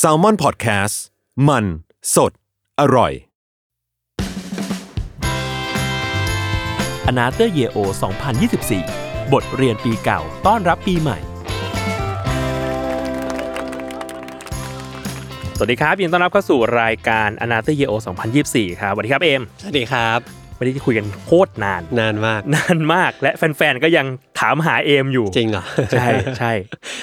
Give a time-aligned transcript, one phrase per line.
[0.00, 0.96] Salmon PODCAST
[1.48, 1.64] มัน
[2.14, 2.32] สด
[2.80, 3.12] อร่อย
[7.06, 7.76] Another Year Old
[8.56, 11.18] 2024 บทเรียนปีเก่าต้อนรับปีใหม่
[15.56, 17.92] สวัสดีครับยินดีต้อนรับเข้าสู่รายการ Another Year Old
[18.36, 24.06] 2024 ครับสวัสดีครับเอม สวัสดีครับ ไม่ได้คุยกันโคตรนาน นานมาก นานมาก และแฟนๆ ก็ยัง
[24.40, 25.64] ถามหาเอมอยู่ จริงเหรอ
[25.98, 26.52] ใช่ใช่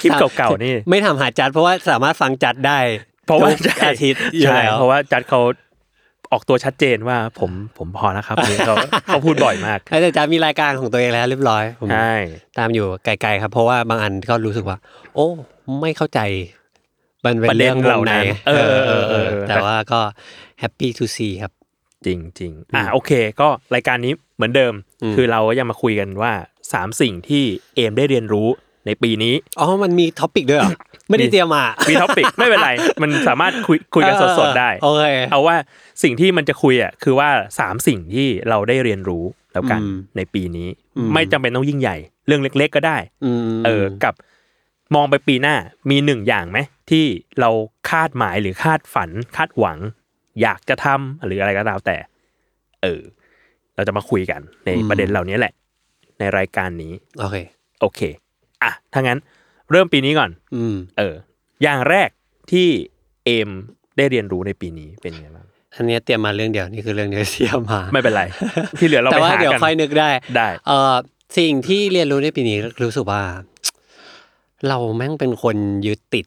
[0.02, 2.78] คลิปเก่าๆ นี่ ไม่ทำหาจัดเพราะว่าสามารถฟังจัดได้
[3.26, 5.40] เพราะว่าทุกอาทิตย์อยู่ใช่แล้วเพราะว่าจัดเขา
[6.32, 12.14] ออกตัวชัดเจนว่าผมผมพอแล้วครับนี่เขาเขาพูดบ่อยมากแต่จัดมีรายการของตัวเองแล้วเรียบร้อยผมใช่
[12.58, 14.76] ตามอยู่ไกลๆครับ เพราะว่าบางอันก็รู้สึกว่า
[15.14, 15.26] โอ้
[15.80, 16.20] ไม่เข้าใจ
[17.24, 20.00] มันเป็นประเด็เรื่นองเหล่าวงในนั้นเออเออเออเออแต่ว่าก็
[20.60, 21.52] แฮปปี้ทูซีครับ
[22.06, 23.10] จริงจริงอะโอเค
[23.40, 26.32] ก็รายการนี้เหมือนเดิมอืมคือเราก็ยังมาคุยกันว่า
[26.72, 28.48] สามสิ่งที่เอมได้เรียนรู้
[28.86, 30.70] ในปีนี้อ๋อมันมี topic ด้วยเหรอ
[31.08, 32.70] ไม่ได้เตรียมมา มี topic ไม่เป็นไร
[33.02, 35.56] มันสามารถคุยคุยกันสดๆได้โอเคเอาว่า
[36.02, 44.14] สิ่งที่มันจะคุยอะคือว่าสามสิ่งที่เราได้เรียนรู้แล้วกันอืมในปีนี้อืมไม่จำเป็นต้องยิ่งใหญ่ เรื่องเล็ก ๆ ก็ได้อืมเออกับ
[44.94, 45.56] มองไปปีหน้า
[45.90, 46.58] มีหนึ่งอย่างไหม
[46.90, 47.04] ที่
[47.40, 47.50] เรา
[47.90, 49.78] คาดหมายหรือคาดฝันคาดหวัง
[50.42, 51.96] อยากจะทำหรืออะไรก็ตามแต่
[52.82, 53.00] เออ
[53.74, 55.52] เราจะมาคุยกันในประเด็นเหล่านี้แหละ
[56.18, 57.36] ในรายการนี้ โอเค
[57.80, 58.00] โอเค
[58.62, 59.18] อะถ้างั้น
[59.70, 61.14] เริ่มปีนี้ก่อน อืม เออ
[61.62, 62.08] อย่างแรก
[62.52, 62.68] ที่
[63.24, 63.50] เอม
[63.96, 65.46] ได้เรียนรู้ในปีนี้เป็นไงบ้าง
[65.76, 68.22] อันเนี้ยเตรียมมาเรื่องเดียวนี่คือเรื่องเดียวที่เตรียมมา ไม่เป็นไร
[68.78, 70.94] ที่เหลือเราแต่ไปว่าหาเดี๋ยวกันค่อยนึกได้ได้เออ
[71.38, 73.22] สิ่งที่เรียนรู้ในปีนี้รู้สึกว่า
[74.68, 75.56] เราแม่งเป็นคน
[75.86, 76.26] ยึดติด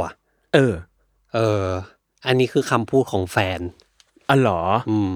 [0.00, 0.10] ว่ะ
[0.54, 0.74] เออ
[1.34, 1.64] เออ
[2.26, 3.60] อันนี้คือคำพูดของแฟน
[4.28, 4.60] อ๋อเหรอ
[4.90, 5.12] อืม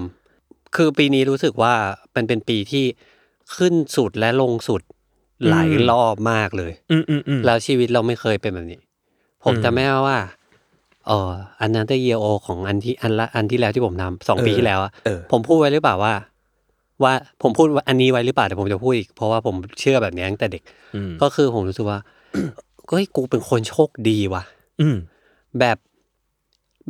[0.75, 1.73] คือปีนี้รู้สึกว่า
[2.15, 2.85] มันเป็นปีที่
[3.55, 4.81] ขึ้นสุดและลงสุด
[5.49, 8.79] หลายอืมรอบมากเลย อืมอืมอืมแล้วชีวิตเราไม่เคยเป็นแบบนี้
[9.43, 10.19] ผมอืมจำไม่ได้ว่า
[11.07, 11.31] เออ
[11.61, 16.13] อันนั้นเตเยโอของอันที่อันละอันที่แล้วที่ผมทำสองเออปีที่แล้วอะเออ ผมพูดไว้หรือเปล่าว่า
[17.03, 20.63] ว่าผมพูดอันนี้ไว้หรือเปล่าแต่ผมจะพูดอีกเพราะว่าผมเชื่อแบบนี้ตั้งแต่เด็ก
[20.95, 21.99] อืมก็คือผมรู้สึกว่า
[22.89, 24.43] เฮ้ยกูเป็นคนโชคดีว่ะ
[24.81, 24.97] อืม
[25.59, 25.77] แบบ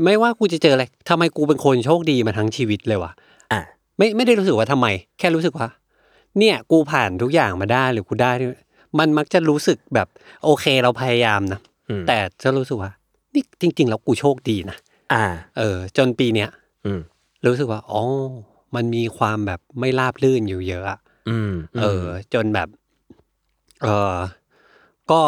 [0.04, 3.12] ไม่ว่ากูจะเจออะไรทำไมกูเป็นคนโชคดีมาทั้งชีวิตเลยว่ะ
[3.54, 3.62] อะ
[3.98, 4.88] ไม่ไม่ได้รู้สึกว่าทำไม
[5.20, 5.68] แค่รู้สึกว่า
[6.40, 8.52] เนี่ยกูผ่านทุกอย่างมาได้หรือกูได้เนี่ย
[9.00, 10.08] มันมักจะรู้สึกแบบ
[10.44, 11.60] โอเคเราพยายามนะ
[11.90, 12.92] อืมแต่จะรู้สึกว่า
[13.34, 14.78] นี่จริง ๆ แล้วกูโชคดีนะ
[15.14, 15.24] อ่า
[15.58, 16.50] เออ จนปีเนี้ย
[16.86, 17.02] อืม
[17.46, 18.02] รู้สึกว่าอ๋อ
[18.76, 22.04] มันมีความแบบไม่ราบรื่นอยู่เยอะอะอืมเออ
[22.34, 22.68] จนแบบ
[23.84, 24.16] เออ
[25.12, 25.22] ก็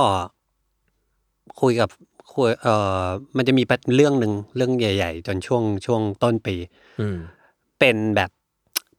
[1.62, 1.90] คุยกับ
[2.34, 2.68] คุยเอ
[3.02, 3.04] อ
[3.38, 3.64] มันจะมี
[3.96, 6.56] เรื่องหนึ่งเรื่องใหญ่ ๆ จนช่วงช่วงต้นปี
[7.00, 7.18] อืม
[7.80, 8.30] เป็นแบบ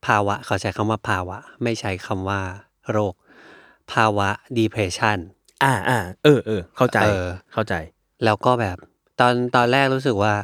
[0.07, 2.41] ภาวะ เขาใช้คำว่าภาวะ ไม่ใช้คำว่า
[2.91, 3.15] โรค
[3.93, 5.19] ภาวะ depression
[5.65, 7.75] อ่าอ่าเออเออเข้าใจเออเข้าใจ
[8.25, 8.77] แล้วก็แบบ
[9.21, 10.35] ตอนตอนแรกรู้สึกว่า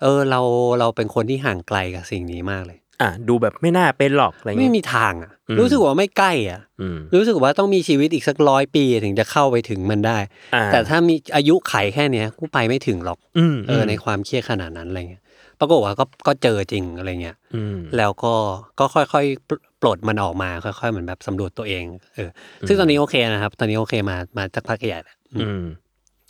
[0.00, 0.40] เออ เรา
[0.80, 10.18] เราเป็นคนที่ห่างไกลกับสิ่งนี้มากเลย อ่าดูแบบไม่น่าเป็นหรอกอะไรไม่เงี้ยมีทางอะอืมรู้สึกว่าไม่ใกล้อะอืมรู้สึกว่าต้องมีชีวิตอีกสักร้อยปีถึงจะเข้าไปถึงมันได้
[10.54, 15.22] อ่าแต่ถ้ามีอายุไขแค่เนี้ยกูไปไม่ถึงหรอกอืมเออในความเครียดขนาดนั้นอะไรเงี้ย
[15.58, 18.34] ปรากฏว่าก็ก็เจอจริงอะไรเงี้ยอืมแล้วก็
[18.78, 22.28] ก็ค่อยๆปลดมันออกมาค่อยๆเหมือนแบบสำรวจตัวเองเออ
[22.68, 25.64] ซึ่งตอนนี้โอเคนะครับ ตอนนี้โอเคมามาสักพักใหญ่แล้วอืมอืม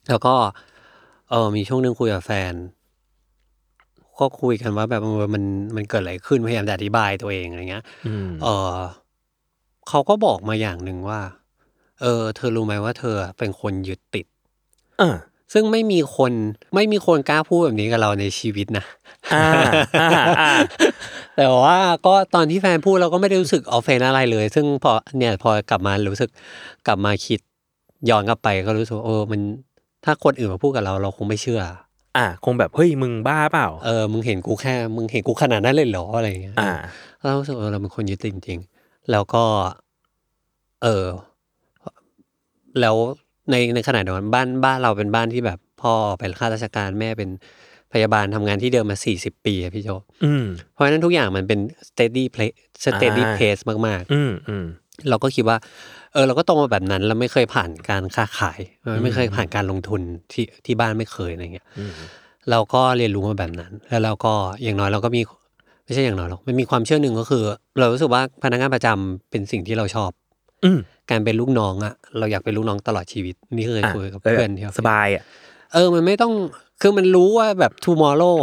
[0.08, 0.34] แล้วก็
[1.30, 2.52] เออมีช่วงหนึงคุยกับแฟน
[4.20, 5.42] ก็คุยกันว่าแบบเออมัน
[5.76, 8.76] มันเกิดอะไรขึ้นพยายามจะอธิบายตัวเองอะไรเงี้ยอืมเออ
[9.88, 11.20] เขาก็บอกมาอย่างหนึ่งว่า
[12.00, 14.26] เออ เธอรู้ไหมว่าเธอเป็นคนยึดติด
[15.00, 15.16] อ่า
[15.52, 16.32] ซึ่งไม่มีคน
[16.74, 18.84] ไม่มีคนกล้าพูดแบบนี้กับเราในชีวิตนะ
[19.34, 19.44] อ่า
[20.00, 20.52] อ่าอ่า
[21.36, 26.30] แต่ว่าก็ตอนที่แฟนพูดเราก็ไม่ได้รู้สึกออฟเฟนอะไรเลย ซึ่งพอเนี่ยพอกลับมารู้สึก
[26.86, 27.40] กลับมาคิด
[28.10, 29.40] ย้อนกลับไปก็รู้สึกว่าเออมัน
[30.04, 31.60] ถ้าคนอื่นมาพูดกับเราเราคงไม่เชื่อ
[32.16, 36.70] อ่าคงแบบเฮ้ยมึงบ้าเปล่า เออมึงเห็นกูแค่มึงเห็นกูขนาดนั้นเลยเหรออะไรอย่างเงี้ยอ่า
[37.22, 39.44] เรารู้สึกว่าเราเป็นคนยึดติดจริงๆ แล้วก็
[40.82, 41.06] เออ
[42.80, 42.96] แล้ว
[43.50, 47.30] ในในขณะเดียวกันบ้านบ้านเราเป็นบ้านที่แบบ พ่อเป็นข้าราชการแม่เป็น
[47.92, 49.88] พยาบาลทำงานที่เดิมมาสี่สิบปีอะพี่โจ
[50.24, 52.50] อืมเพราะฉะนั้นทุกอย่างมันเป็น steady play
[52.84, 55.56] steady อ่า pace มากอืมอืมๆ เราก็คิดว่า
[56.12, 58.60] เออเราก็โตมาแบบนั้นเราไม่เคยผ่านการค้าขาย
[59.04, 60.00] ไม่เคยผ่านการลงทุน
[60.32, 61.92] ที่ที่บ้านไม่เคยอะไรเงี้ยอืม
[62.50, 64.32] เราก็เรียนรู้มาแบบนั้น แล้วเราก็
[64.62, 65.22] อย่างน้อยเราก็มี
[65.84, 67.42] ไม่ใช่อย่างน้อยหรอกมันมีความเชื่อหนึ่งก็คือ
[67.78, 70.10] เรารู้สึกว่าพนักงานประจำเป็นสิ่งที่เราชอบ
[70.64, 70.78] อืม
[71.10, 75.22] การเป็นลูกน้องอะเราอยากเป็นลูกน้องตลอดชีวิต นี่เคยอะคุยกับเออเพื่อนที่ออฟฟิศสบายอะ
[75.72, 76.32] เออ มันไม่ต้อง
[76.80, 78.36] คือมันรู้ว่าแบบ tomorrow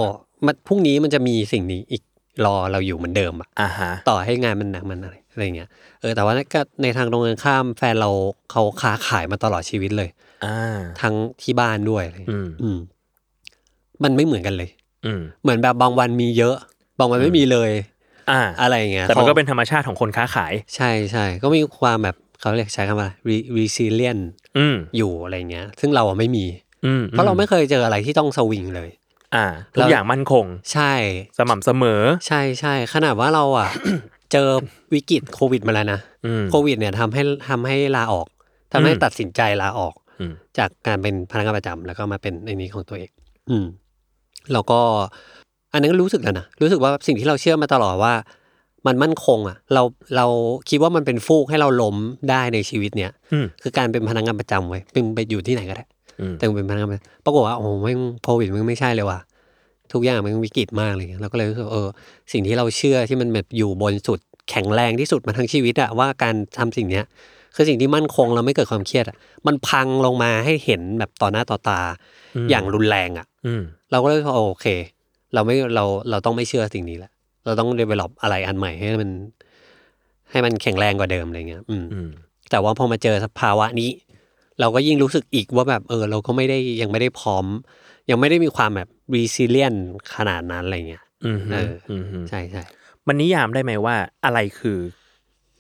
[0.46, 2.04] มันพรุ่งนี้มันจะมีสิ่งนี้อีก
[2.46, 5.70] รอเราอยู่เหมือนเดิมอะอ่าฮะต่อให้งานมันหนักมันอะไร อะไรเงี้ย
[6.02, 8.10] เออแต่ว่าก็ในทางตรงกันข้ามแฟนเรา
[8.52, 10.10] เขาค้าขายมาตลอดชีวิตเลย
[10.46, 12.80] อ่าทั้งที่บ้านด้วยอะไรอืเงี้ยมอืม
[14.04, 14.70] มันไม่เหมือนกันเลย
[15.06, 16.56] อืมเหมือนแบบบางวันมีเยอะ
[17.00, 17.72] บางวันไม่มีเลย
[18.32, 24.22] อ่า อะไรอย่างเงี้ยแต่มันก็ขาเป็นธรรมชาติของคนค้าขาย ใช่ใช่ก็มีความแบบเขาเรียกใช้คำว่า re- resilient
[24.58, 26.46] อืมอยู่อะไรเงี้ย ซึ่งเราอะไม่มี
[26.86, 28.90] อืมเพราะเราไม่เคยเจออะไรที่ต้องสวิงเลย
[29.36, 30.94] อ่าทุแล้กวอย่างมั่นคง ใช่
[31.38, 33.70] สม่ำเสมอ ใช่ใช่ขนาดว่าเราอะ
[34.32, 34.48] เจอ
[34.94, 38.28] วิกฤตโควิดมาแล้วนะอืมโควิดเนี่ยทำให้ทำให้ลาออก
[38.72, 43.12] ทำให้อืมตัดสินใจลาออกอืมจากการเป็นพนักงานประจำแล้วก็มาเป็นในนี้ของตัวเอง
[43.50, 43.66] อืม
[44.54, 44.80] แล้วก็
[45.74, 48.14] อันนั้นก็รู้สึกแล้วนะรู้สึกว่าสิ่งที่เราเชื่อมาตลอดว่า
[48.88, 49.84] มันมั่นคง อะ เรา
[50.16, 50.26] เรา
[50.70, 51.96] คิดว่ามันเป็นฟูกให้เราล้ม
[52.30, 55.86] ได้ในชีวิตเนี่ยอืมคือการเป็นพนักงานประจำไว้เป็นไปอยู่ที่ไหนก็ได้
[56.22, 59.20] อืมแต่มึงเป็นพนักงานประจำปรากฏว่าโอ้โหไม่งโควิดมันไม่ใช่เลยว่ะ
[59.94, 61.88] ทุกอย่างมันวิกฤตมากเลยเราก็เลยรู้สึกว่าเออ
[62.32, 64.20] สิ่งที่เราเชื่อที่มันแบบอยู่บนสุด
[64.50, 67.06] แข็งแรงที่สุดมาทั้งชีวิตอะว่าการทำสิ่งเนี้ย
[67.56, 69.18] คือสิ่งที่มั่นคงแล้วไม่เกิดความเครียดอะ
[69.48, 71.82] มันพังลงมาให้เห็นแบบต่อหน้าต่อตา
[72.36, 73.62] อืมอย่างรุนแรงอะอืม
[73.92, 74.68] เราก็เลยว่าโอเค
[75.34, 77.12] เราไม่เราเราต้องไม่เชื่อสิ่งนี้แหละ
[77.46, 79.10] เราต้อง develop อะไรอันใหม่ให้มัน
[80.32, 82.10] ให้มันแข็งแรงกว่าเดิมอะไรเงี้ยอืมอืม
[82.52, 83.90] แต่ว่าพอมาเจอสภาวะนี้
[84.60, 87.46] เราก็ยิ่งรู้สึกอีกว่าแบบเออ เราก็ไม่ได้ยังไม่ได้พร้อม
[88.10, 89.80] ยังไม่ได้มีความแบบ resilient
[90.16, 92.64] ขนาดนั้นอะไรเงี้ยอืมเอออืมใช่ใช่
[93.08, 93.96] มันนิยามได้ไหมว่า
[94.26, 94.78] อะไรคือ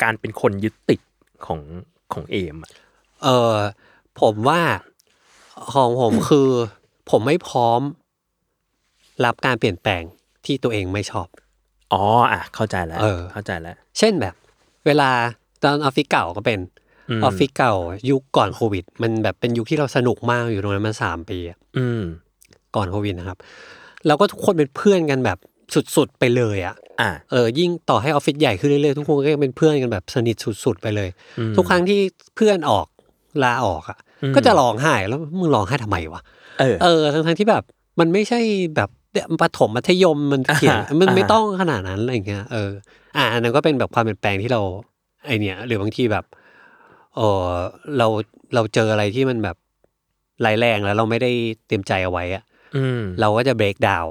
[0.03, 1.01] การเป็นคนยึดติด
[1.45, 1.61] ของ
[2.13, 2.71] ของเอมอะ
[3.23, 3.55] เออ
[4.21, 4.61] ผมว่า
[5.73, 6.49] ของผมคือ
[7.09, 7.81] ผมไม่พร้อม
[9.25, 10.03] รับการเปลี่ยนแปลง
[10.45, 11.27] ที่ตัวเองไม่ชอบ
[11.93, 12.03] อ๋อ
[12.33, 14.35] อะเข้าใจแล้วเออเข้าใจแล้ว เช่นแบบ
[14.85, 15.09] เวลา
[15.63, 16.59] ตอนออฟฟิศเก่าก็เป็น
[17.09, 17.73] อืมออฟฟิศเก่า
[18.09, 22.03] ยุคก่อนโควิด มันแบบเป็นยุคที่เราสนุกมากอยู่ตรงนั้นมาสามปีอะอืม
[22.77, 23.37] ก่อนโควิดนะครับ
[24.07, 25.37] แล้วก็ทุกคนเป็นเพื่อนกันแบบ
[25.95, 30.35] สุดๆไปเลยอะอะเออยิ่งต่อให้ออฟฟิศใหญ่ขึ้นเรื่อยๆทุกคนก็ยังเป็นเพื่อนกันแบบสนิท
[30.65, 31.09] สุดๆไปเลย
[31.39, 31.99] อืมทุกครั้งที่
[32.35, 32.87] เพื่อนออก
[33.43, 36.21] ลาออกอะอืมก็จะร้องไห้แล้วมึงร้องไห้ทำไมวะ
[36.59, 37.63] เออเออทั้งๆที่แบบ
[37.99, 38.39] มันไม่ใช่
[38.75, 38.89] แบบ
[39.41, 42.71] ประถมมัธยมมันเขียนอ่าฮะมันไม่อ่าฮะต้องขนาดนั้นอะไรอย่างเงี้ยเออ
[43.17, 44.61] อ่าอันนั้นก็เป็นแบบความเปลี่ยนแปลงที่เรา
[45.25, 46.25] ไอเนี้ยหรือบางทีแบบ
[47.15, 47.51] เออ
[47.97, 48.07] เรา
[48.55, 49.57] เราเจออะไรที่มันแบบ
[50.45, 51.31] ร้ายแรงแล้วเราไม่ได้
[51.67, 52.56] เตรียมใจเอาไว้อะอืม
[53.19, 54.05] เราก็จะเบรกดาว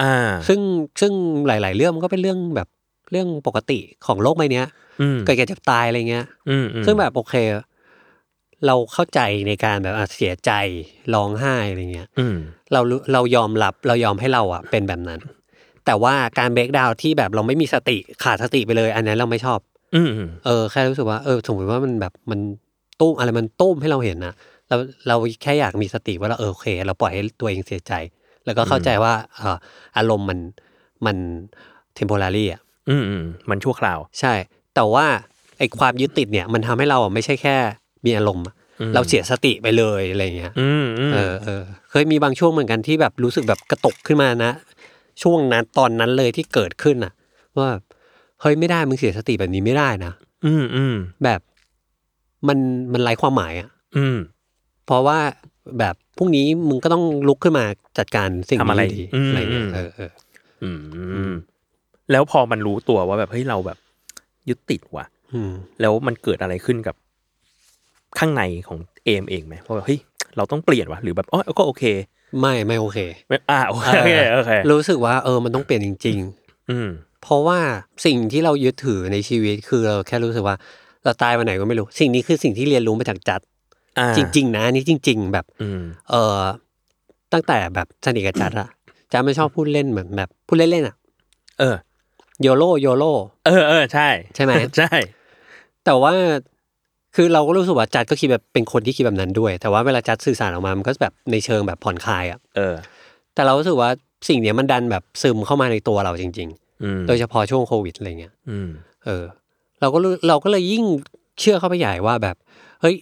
[0.00, 0.14] อ่า
[0.48, 0.60] ซึ่ง
[1.00, 1.12] ซึ่ง
[1.46, 2.68] หลาย ๆ เรื่องมันก็เป็นเรื่องแบบ
[3.10, 4.66] เรื่องปกติของโลกใบเนี้ย
[5.00, 7.34] อืมเกิดแก่เจ็บตายอะไรเงี้ยอืมอืมซึ่งแบบโอเค
[8.66, 10.50] เราเข้าใจในการแบบอะเสียใจ
[11.14, 12.36] ร้องไห้อะไรเงี้ยอืม
[12.72, 15.20] เรารู้เรายอมรับเรายอมให้เราอะเป็นแบบนั้น
[15.86, 19.58] แต่ว่าการเบรกดาวที่แบบเราไม่มีสติขาดสติไปเลย อันนั้นเราไม่ชอบ
[19.94, 22.40] อืมอืมเออแค่รู้สึกว่าเออสมมติว่ามันแบบมัน
[23.00, 24.34] ตุ้มอะไรมันตุ้มให้เราเห็นนะ
[24.68, 24.76] เรา
[25.08, 27.92] เราแค่อยากมีสติว่าเราเออโอเค เราปล่อยให้ตัวเองเสียใจ
[28.44, 29.56] แล้วก็เข้าใจว่าเอ่อ
[29.96, 30.38] อารมณ์มัน
[31.06, 31.16] มัน
[31.94, 34.32] เทมโพลารีอะอืมอืมมันชั่วคราว ใช่
[34.74, 35.06] แต่ว่า
[35.58, 37.56] ไอ้ความยึดติดเนี่ยมันทำให้เราอะไม่ใช่แค่
[38.06, 44.50] มีอารมณ์อะอืมเราเสียสติไปเลยอะไรเงี้ยอืมอืมเออเออเคยมีบางช่วงเหมือนกันที่แบบรู้สึกแบบกระตกขึ้นมานะ
[45.22, 47.12] ช่วงนั้นตอนนั้นเลยที่เกิดขึ้นอะ
[47.58, 47.68] ว่า
[48.40, 50.12] เฮ้ยไม่ได้มึงเสียสติแบบนี้ไม่ได้นะ
[50.46, 51.40] อืมอืมแบบ
[52.48, 52.58] มัน
[52.92, 54.18] มันไร้ความหมายอะ อืม
[54.86, 55.18] เพราะว่า
[55.78, 57.64] แบบพรุ่งนี้มึงก็ต้องลุกขึ้นมา
[57.98, 60.10] จัดการสิ่งทำอะไรนี้ดีอืมอะไรเงี้ยอืมเออเออ
[60.62, 60.70] อื
[61.30, 61.34] ม
[62.12, 63.78] แล้วพอมันรู้ตัวว่าแบบเฮ้ยเราแบบ
[64.48, 66.94] ยึดติดว่ะอืมแล้วมันเกิดอะไรขึ้นกับ
[68.18, 70.00] ข้างในของเอมเองไหมว่าแบบเฮ้ย
[70.36, 71.84] เราต้องเปลี่ยนว่ะหรือแบบอ๋อก็โอเค
[72.40, 72.98] ไม่ไม่โอเค
[73.28, 76.18] ไม่อ่าโอเคโอเคโอเครู้สึกว่าเออมันต้องเปลี่ยนจริง
[76.70, 77.58] อืมๆเพราะว่า
[78.06, 80.56] สิ่งที่เรายึดถือในชีวิตคือเราแค่รู้สึกว่า
[81.04, 83.53] เราตายวันไหนก็ไม่รู้ สิ่งนี้คือสิ่งที่เรียนรู้มาจากจัดอ่า
[84.16, 86.38] จริง ๆ นะอันนี้จริง ๆ แบบอืมเออ
[87.32, 88.68] ตั้งแต่แบบสนิทกับจัดอะ
[89.12, 90.96] จัดไม่ชอบพูดเล่นเหมือนแบบพูดเล่นๆอะ
[91.60, 91.76] เออ
[92.42, 93.04] โยโลโยโล
[93.46, 94.94] เออเออใช่ ใช่ไหมใช่
[95.84, 96.12] แต่ว่า
[97.16, 102.74] คือเราก็รู้สึกว่าจัดก็คิดแบบเป็นคนที่คิดแบบนั้นด้วย แต่ว่าเวลาจัดสื่อสารออกมามันก็แบบในเชิงแบบผ่อนคลายอะเออ
[103.34, 103.90] แต่เรารู้สึกว่า
[104.28, 106.48] สิ่งเนี้ยมันดันแบบซึมเข้ามาในตัวเราจริง
[106.82, 108.68] อืมๆโดยเฉพาะช่วงโควิดอะไรเงี้ยอืม
[109.04, 109.24] เออ
[109.80, 110.84] เราก็รู้เราก็เลยยิ่ง
[111.40, 112.36] เชื่อเข้าไปใหญ่ว่าแบบ
[112.80, 112.96] เฮ้ย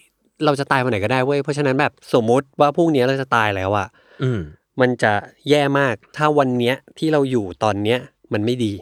[0.45, 3.89] เราจะตายวันไหนก็ได้เว้ยเพราะฉะนั้นแบบสมมุติว่าพรุ่งนี้เราจะตายแล้วอะ
[4.23, 4.41] อืม
[4.81, 5.13] มันจะ
[5.49, 7.99] แย่มากถ้าวันเนี้ยที่เราอยู่ตอนเนี้ย
[8.33, 8.73] มันไม่ดี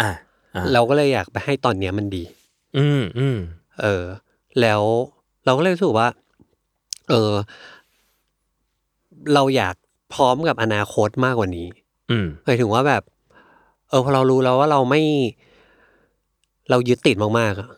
[0.00, 0.10] อะ
[0.56, 2.24] อะเราก็เลยอยากไปให้ตอนเนี้ยมันดี
[2.78, 3.38] อืมอืม
[3.80, 4.04] เออ
[4.60, 4.82] แล้ว
[5.44, 6.08] เราก็เลยรู้สึกว่า
[7.08, 7.32] เออ
[9.34, 9.74] เราอยาก
[10.14, 11.66] พร้อมกับอนาคตมากกว่านี้
[12.10, 13.02] อืมหมายถึงว่าแบบ
[13.88, 15.02] เออพอเรารู้แล้วว่าเราไม่
[16.70, 17.68] เรายึดติดมากๆอะ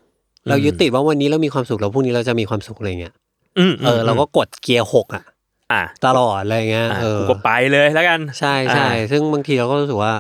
[0.49, 3.15] เรายึดติดว่าวันนี้เรามีความสุขแล้วพรุ่งนี้เราจะมีความสุขอะไรเงี้ย
[3.59, 5.25] อืมเออเราก็กดเกียร์หกอะ
[5.73, 10.13] อะตลอดอะไรเงี้ยอะเออกูก็ไปเลยแล้วกัน ใช่ใช่อ่าซึ่งบางทีเราก็รู้สึกว่า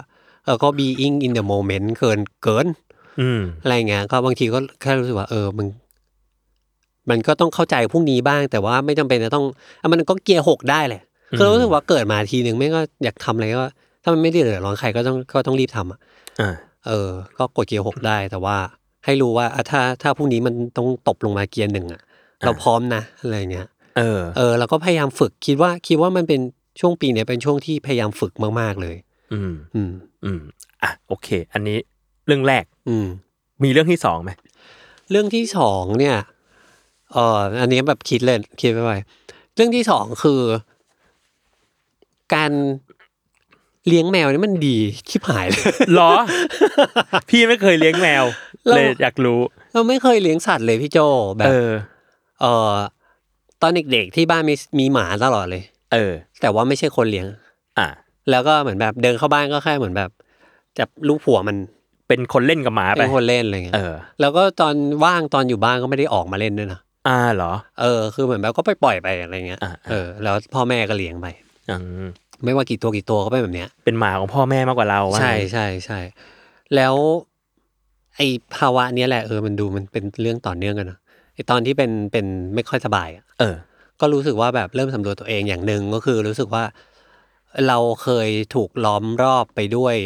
[0.44, 2.66] เออก็ being in the moment เกินเกิน
[3.20, 5.68] อืมอะไรเงี้ยก็บางทีก็แค่รู้สึกว่า เออมึง
[7.10, 9.44] มันก็ต้องเข้าใจพรุ่งนี้บ้าง แต่ว่าไม่จำเป็นจะต้อง
[9.80, 11.02] อะมันก็เกียร์หกได้แหละ
[11.36, 13.68] คือรู้สึกว่าเกิดมาทีหนึ่งไม่ก็อยากทำอะไรก็
[14.02, 15.98] ถ้ามันไม่ได้เดือดร้อนใครก็ต้องก็ต้องรีบทำอะ
[16.40, 16.54] อ่า
[16.86, 18.56] เออ ก็กดเกียร์หกได้แต่ว่า
[19.04, 22.00] ให้รู้ว่าอะถ้าถ้าพรุ่งนี้มันต้องตบลงมาเกียร์หนึ่งอะ
[22.44, 23.68] เราพร้อมนะอะไรเงี้ย
[23.98, 26.40] เออ เออเราก็พยายามฝึกคิดว่าคิดว่ามันเป็น
[26.80, 28.96] ช่วงปีเนี้ยเป็นช่วงที่พยายามฝึกมาก ๆเลย
[29.32, 29.92] อืม อืม
[30.24, 30.40] อืม
[30.82, 31.78] อะโอเค อันนี้
[32.26, 33.06] เรื่องแรก อืม
[33.64, 34.30] มีเรื่องที่สองไหม
[35.10, 36.16] เรื่องที่สองเนี่ย
[37.12, 38.98] เอออันนี้แบบคิดเลยคิดไปไว้
[39.54, 40.40] เรื่องที่สองคือ
[42.34, 42.52] การ
[43.86, 44.76] เลี้ยงแมวนี่มันดี
[45.08, 46.12] ชิบหายเลยหรอ
[47.28, 48.24] พี่ไม่เคยเลี้ยงแมว
[48.66, 49.40] เราเลยอยากรู้
[49.72, 50.98] เราไม่เคยเลี้ยงสัตว์เลยพี่โจ
[51.38, 51.70] แบบเออ
[52.40, 52.70] เออ
[53.62, 57.26] ตอนเด็กๆที่บ้านมีมีหมาตลอดเลย เออ แต่ว่าไม่ใช่คนเลี้ยง
[57.78, 57.88] อะ
[58.30, 60.10] แล้วก็เหมือนแบบเดินเข้าบ้านก็แค่เหมือนแบบ
[60.78, 61.56] จับลูกผัวมัน
[62.08, 71.26] เป็นคนเล่นกับหมาไปเป็นคนเล่นอะไรเงี้ยเออ แล้วก็ตอนว่างตอนอยู่บ้านก็ไม่ได้ออกมาเล่นด้วยนะอ่าเหรอ เออ คือเหมือนแบบก็ไปปล่อยไปอะไรเงี้ยอ่าเออแล้วพ่อแม่ก็เลี้ยงไป
[71.70, 72.06] อืม
[72.44, 76.00] ไม่ว่ากี่ตัวกี่ตัวก็เป็นแบบเนี้ยเป็นหมาของพ่อแม่มากกว่าเราว่าใช่งั้นใช่ใช่
[76.74, 76.94] แล้ว
[78.16, 80.98] ไอ้ภาวะเนี้ยแหละเออมันดูมันเป็นเรื่องต่อเนื่องกันเนอะ
[81.34, 83.56] ไอ้ตอนที่เป็นเป็นไม่ค่อยสบายอะเออ
[84.00, 86.64] ก็รู้สึกว่าแบบเริ่มสำรวจตัวเองอย่างหนึ่งก็คือรู้สึกว่า
[87.68, 89.96] เราเคยถูกล้อมรอบไปด้วย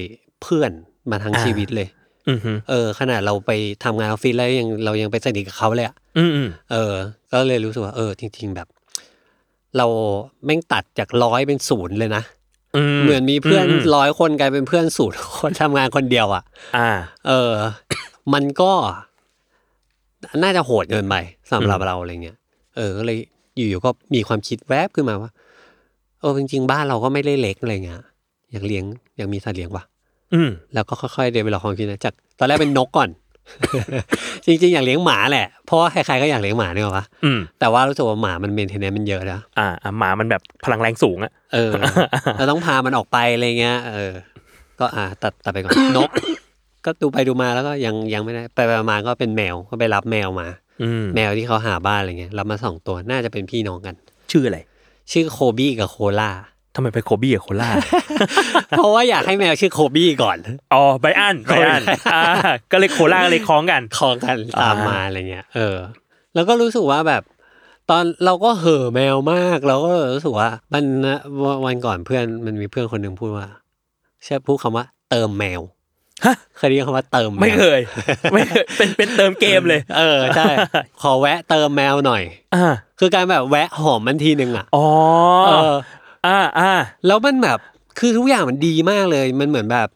[0.42, 0.72] เพื่อน
[1.10, 1.88] มาทั้งอ่า ชีวิตเลย
[2.28, 3.50] อืมฮึเออ ขนาดเราไป
[3.84, 6.94] ทำงานออฟฟิศแล้วยังเรายังไปสนิทกับเขาเลยอะอืมอืมเออ
[7.32, 8.68] ก็เลยรู้สึกว่า เออ จริง ๆ แบบ
[9.76, 9.86] เรา
[10.44, 12.22] แม่งตัดจากร้อยเป็นศูนย์เลยนะ
[12.76, 16.42] อืเหมือนมีเพื่อนมร้อยคนกลายเป็นเพื่อนศูนย์คนทำงานคนเดียวอะ
[16.76, 16.90] อ่า
[17.26, 17.52] เออ
[18.34, 18.72] มันก็
[20.42, 21.14] น่าจะโหดเกินไป
[21.52, 22.36] สำหรับเราอะไรเงี้ย
[22.76, 23.18] เออก็เลย
[23.56, 25.30] อยู่ๆก็มีความคิดแวบขึ้นมาว่า
[26.20, 28.02] เออจริงๆ บ้านเราก็ไม่ได้เล็กอะไรเงี้ย
[28.52, 28.84] อยากเลี้ยง
[29.16, 29.84] อยากมีสัตว์เลี้ยงว่ะ
[30.34, 33.08] อืมแล้วก็ค่อยๆเดเวลลอปความคิดนะจากตอนแรกเป็นนกก่อน
[34.46, 41.72] จริงๆ อยากเลี้ยงหมาแหละ เพราะว่าใครๆก็อยากเลี้ยงหมาเนี่ยหรอวะอืมแต่ว่ารู้สึกว่าหมามันเมนเทนเนนมันเยอะนะอ่าอ่าหมามันแบบพลังแรงสูงอะเออ
[42.36, 44.12] เราต้องพามันออกไปอะไรเงี้ยเออ
[44.80, 46.10] ก็อ่าตัดตัดไปก่อนนก
[46.84, 50.48] ก็ดูไปดูมาแล้วก็ยังยังไม่ได้ไปไปมาก็เป็นแมวก็ไปรับแมวมา
[50.82, 53.94] อืมแมวที่เขาหาบ้านอะไรเงี้ยรับมาสองตัวน่าจะเป็นพี่น้องกัน
[54.30, 54.58] ชื่ออะไร
[55.12, 56.30] ชื่อโคบี้กับโคล่า
[56.74, 57.68] ทำไมไปโคบี้กับโคล่า
[58.70, 60.38] เพราะว่าอยากให้แมวชื่อโคบี้ก่อน
[60.72, 61.82] อ๋อไบอันไบอัน
[62.14, 62.22] อ่า
[62.72, 65.76] ก็เลยโคล่าก็เลยคล้องกัน คล้องกันตามมาอ่าอะไรเงี้ย เออ
[66.34, 67.22] แล้วก็รู้สึกว่าแบบ
[67.90, 71.18] ตอนเราก็เห่อแมวมากเราก็รู้สึกว่ามันนะ
[71.66, 73.48] วันก่อนเพื่อนมันมีเพื่อนคนหนึ่งพูดว่า
[74.24, 75.60] ใช่พูดคำว่า เติมแมว
[76.24, 77.80] ฮะเคยได้ยินคำว่าเติมแมวไม่เคย
[78.34, 80.44] ไม่เคยเป็นเป็นเติมเกมเลย เออใช่
[81.02, 82.22] ขอแวะเติมแมวหน่อย
[82.54, 82.66] อ่า
[82.98, 84.86] คือการแบบแวะหอมมันทีหนึ่งอะอ๋อ
[85.46, 85.74] เออ
[86.26, 86.72] อ่าอ่า
[87.06, 87.58] แล้วมันแบบ
[87.98, 89.88] คือทุกอย่างมันดีมากเลย มันเหมือนแบบ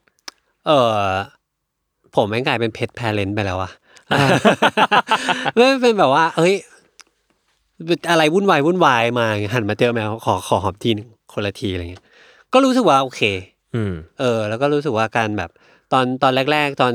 [0.66, 0.96] เออ
[2.14, 3.72] ผมแม่งกลายเป็นเพ t แพ r เลนไปแล้วอะ
[5.54, 6.54] ไม่เป็นแบบว่า เอ้ย
[8.10, 12.04] อะไรวุ่นวายวุ่นวายมาหันมาเจอแมวขอขอหอมทีหนึ่งคนละทีอะไรเงี้ย
[12.52, 13.22] ก็รู้สึกว่าโอเค
[13.74, 15.50] อืม เออ แล้วก็รู้สึกว่าการแบบ
[15.92, 16.92] ตอนตอนแรก ๆ ตอน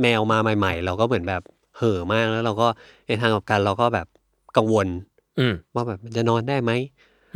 [0.00, 1.42] แมวมาใหม่ ๆ เราก็เหมือนแบบ
[1.78, 2.66] เห่อะมากแล้วเราก็
[3.06, 4.06] ในทางกลับกันเราก็แบบ
[4.56, 4.86] กังวล
[5.38, 6.72] อืมว่าแบบมันจะนอนได้ไหม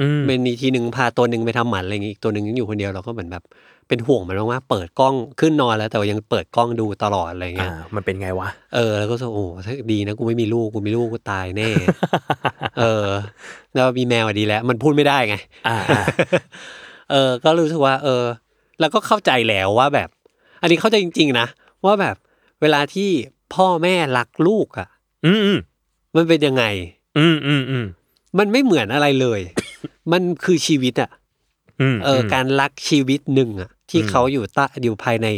[0.00, 3.43] อืมเป็นมีทีหนึ่งพาตัวหนึ่งไปทำหมันอะไรอย่างงี้อีกตัวหนึ่งยังอยู่คนเดียวเราก็เหมือนแบบ
[3.88, 11.71] เป็นห่วงมันมากๆเปิดกล้องขึ้นนอนแล้ว แต่ว่ายังเปิดกล้องดูตลอดอะไรอ่าเงี้ยมันเป็นไงวะเออแล้วก็รู้สึกโอ้ถ้าดีนะกูไม่มีลูกกูมีลูกกูตายแน่
[12.79, 13.07] เออ
[13.75, 15.37] แล้วมีแมวอะดีแล้ว มันพูดไม่ได้ไง
[15.69, 16.03] อ่าอ่า
[17.11, 18.25] เออ ก็รู้สึกว่า เออ
[18.81, 20.09] แล้วก็เข้าใจแล้วว่าแบบ
[20.61, 21.47] อันนี้เข้าใจจริง ๆ นะ
[21.85, 22.17] ว่าแบบ
[22.61, 23.11] เวลาที่
[23.55, 24.88] พ่อแม่รักลูกอะ
[25.27, 25.59] อืมอืม
[26.17, 26.65] มันเป็นยังไง
[27.19, 27.87] อืมอืมอืม
[28.38, 29.41] มันไม่เหมือนอะไรเลย
[30.12, 31.11] มันคือชีวิตอะ
[31.81, 35.29] อืมเอออการรักชีวิตหนึ่งอะ ที่อืมเขาอยู่ใต้อยู่ภายใน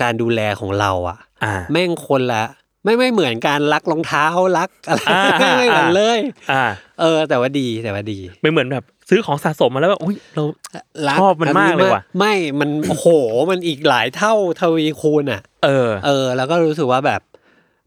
[0.00, 2.44] การดูแลของเราอะ อ่า แม่งคนละ
[2.84, 4.26] ไม่ไม่เหมือนการรักรองเท้า
[4.58, 5.22] รักอะไรอ่า
[5.58, 6.18] ไม่เหมือนเลย
[6.52, 6.64] อ่า
[7.00, 10.44] เออ แต่ว่าดีแต่ว่าดี ไม่เหมือนแบบ ซื้อของสะสมมาแล้วแบบอุ้ยเรา
[11.08, 13.08] รักชอบมันมากเลยว่ะไม่มันโอ้โห
[13.50, 17.20] มันอีกหลายเท่าทวีคูณอะ เออ เออ แล้วก็รู้สึกว่าแบบ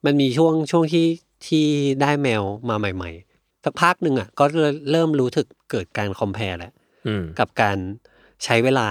[0.05, 1.07] มันมีช่วงช่วงที่
[1.47, 1.65] ที่
[2.01, 4.45] ได้แมวมาใหม่ ๆ สักพักหนึ่งอะ ก็
[4.91, 6.73] เริ่มรู้ถึกเกิดการคอมเพลแล้ว
[7.07, 7.77] อืมกับการ
[8.43, 8.87] ใช้เวลา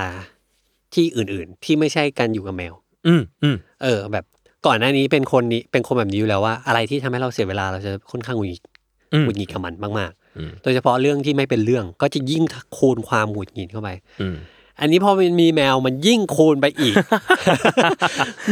[0.95, 2.75] ที่อื่นๆ ที่ไม่ใช่การอยู่กับแมว
[3.07, 4.25] อืมอืมเออ แบบ
[4.67, 8.63] ก่อนหน้านี้เป็นคนนี้เป็นคนแบบนี้อยู่แล้วว่า อะไรที่ทำให้เราเสียเวลาเราจะค่อนข้างหงุดหงิด
[9.13, 10.26] อืมหงุดหงิดกับมันมากอืมๆ
[10.63, 12.43] โดยเฉพาะเรื่องที่ไม่เป็นเรื่อง ก็จะยิ่ง
[12.79, 13.89] คูณความหงุดหงิดเข้าไป
[14.21, 14.37] อืม
[14.81, 16.95] อันนี้พอมันมีแมวมันยิ่งคูณไปอีก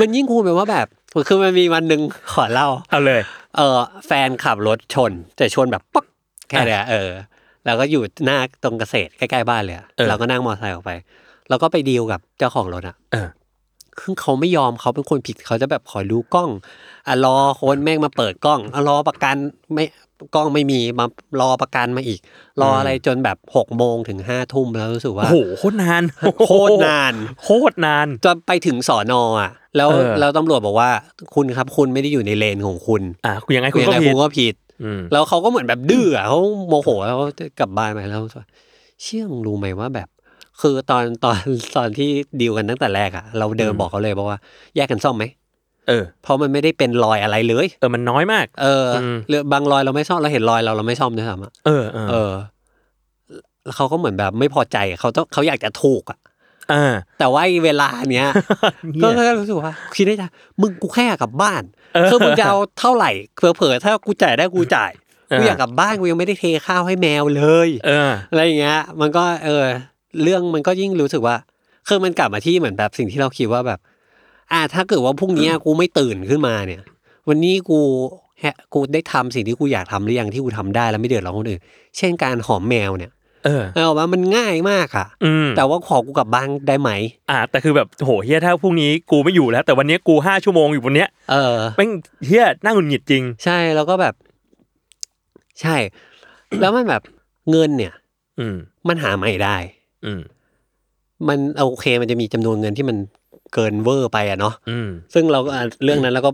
[0.00, 0.86] มันยิ่งคูณไปว่าแบบ
[1.28, 2.00] คือมันมีวันหนึ่ง
[2.32, 3.20] ขอเล่าเอาเลย
[3.56, 6.06] เออแฟนขับรถชนแต่ชนแบบป๊อก
[6.50, 7.10] แค่เนี้ยเออ
[7.64, 10.90] แล้วก็อยู่หน้าตรงเกษตรใกล้ๆบ้านเลยอะเออเราก็นั่งมอเตอร์ไซค์ออกไป
[11.48, 13.28] แล้วก็ไปดีลกับเจ้าของรถอะเออ
[14.00, 16.50] คือเขาไม่ยอมเขาเป็นคนผิดเขาจะแบบขอดูกล้อง
[17.08, 19.36] อะรอคนแม่งมาเปิดกล้องอะรอประกัน
[19.74, 19.84] ไม่
[20.34, 21.06] กล้องไม่มีมา
[21.40, 22.20] รอประกันมาอีก
[22.62, 26.02] รออะไรจนแบบหกโมงถึงห้าทุ่มแล้วรู้สึกโอ้ว่าโหโคตรนาน
[26.46, 30.90] โคตรนาน โคตรนานจนไปถึงสอนอะ แล้วเออแล้วตำรวจบอกว่า
[31.34, 38.22] คุณครับคุณไม่ได้อยู่ในเลนของคุณอะคุณยังไงคุณยังก็ไงผิคุดณก็ผิดอืมแล้วเขาก็เหมือนแบบดื้ออะเขาโมโหแล้วเขาจะกลับบ้านไปแล้ว
[39.02, 40.08] เชื่อมึงรู้ไหมว่าแบบ
[40.60, 41.38] คือตอนตอน
[41.76, 44.38] ตอนที่ดีลกันตั้งแต่แรกอะเราเดินบอกเขาเลยบอกว่า
[44.76, 45.24] แยกกันซ่อมไหม
[45.88, 52.32] เออเพราะมันไม่ได้เป็นรอยอะไรเลย เออมันน้อยมาก เอออมหรือบางรอยเราไม่ซ่อมเราเห็นรอยเราเราไม่ซ่อมด้วยซ้ำอะเออเออเออ
[53.64, 56.18] แล้วเขาก็เหมือนแบบไม่พอใจเขาต้องเขาอยากจะถูกอะ
[56.72, 58.28] อ่าแต่ว่าไอ้เวลาเนี้ย
[58.94, 60.28] เหี้ก็ยก็รู้สึกว่าคิดได้จ้ะ
[60.60, 61.62] มึงกูแค่อยากกลับบ้าน
[61.94, 64.92] เออคือมึงจะเอาเท่าไหร่เผลอๆถ้ากูจ่ายได้กูจ่าย
[65.28, 69.64] เออกูอยากกลับบ้านกูยังไม่ได้เทข้าวให้แมวเลยเอออะไรอย่างเงี้ย มันก็เออ
[70.22, 71.36] เรื่องมันก็ยิ่งรู้สึกว่า
[71.88, 73.78] คือมันกลับมาที่เหมือนแบบสิ่งที่เราคิดว่าแบบ
[74.52, 76.82] อ่าถ้าเกิดว่าพรุ่งนี้กูไม่ตื่นขึ้นมาเนี่ย
[77.28, 77.80] วันนี้กู
[78.40, 81.60] แฮะกูได้ทำสิ่งที่กูอยากทำหรือยังที่กูทำได้แล้วไม่เดือดร้อนคนอื่น
[81.96, 83.12] เช่นการหอมแมวเนี่ย
[83.44, 86.90] เออเอาว่ามันง่ายมากอะอืมแต่ว่าขอกูกลับบ้านได้ไหม
[87.30, 91.90] อ่า แต่คือแบบโหเฮียถ้าพรุ่งนี้กูไม่อยู่แล้ว แต่วันนี้กูห้าชั่วโมงอยู่บนเนี้ยเออแม่ง
[92.26, 94.14] เฮียน่าหงุดหงิดจริง ใช่แล้วก็แบบ
[95.60, 95.76] ใช่
[96.60, 97.02] แล้วมันแบบ
[97.50, 97.92] เงินเนี่ย
[98.38, 98.56] อืม
[98.88, 99.56] มันหาใหม่ได้
[100.04, 100.20] อืม
[101.28, 102.96] มันโอเคมันจะมีจำนวนเงินที่มัน
[103.54, 106.30] เกินเวอร์ไปอะเนาะอืมซึ่งเราก็อะเรื่องนั้นเราก็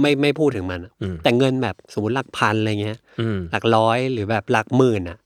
[0.00, 5.18] ไม่ไม่พูดถึงมันอะอืมแต่เงินแบบสมมติหลักพันอะไรเงี้ยอืมหลักร้อยหรือแบบหลักหมื่นอะ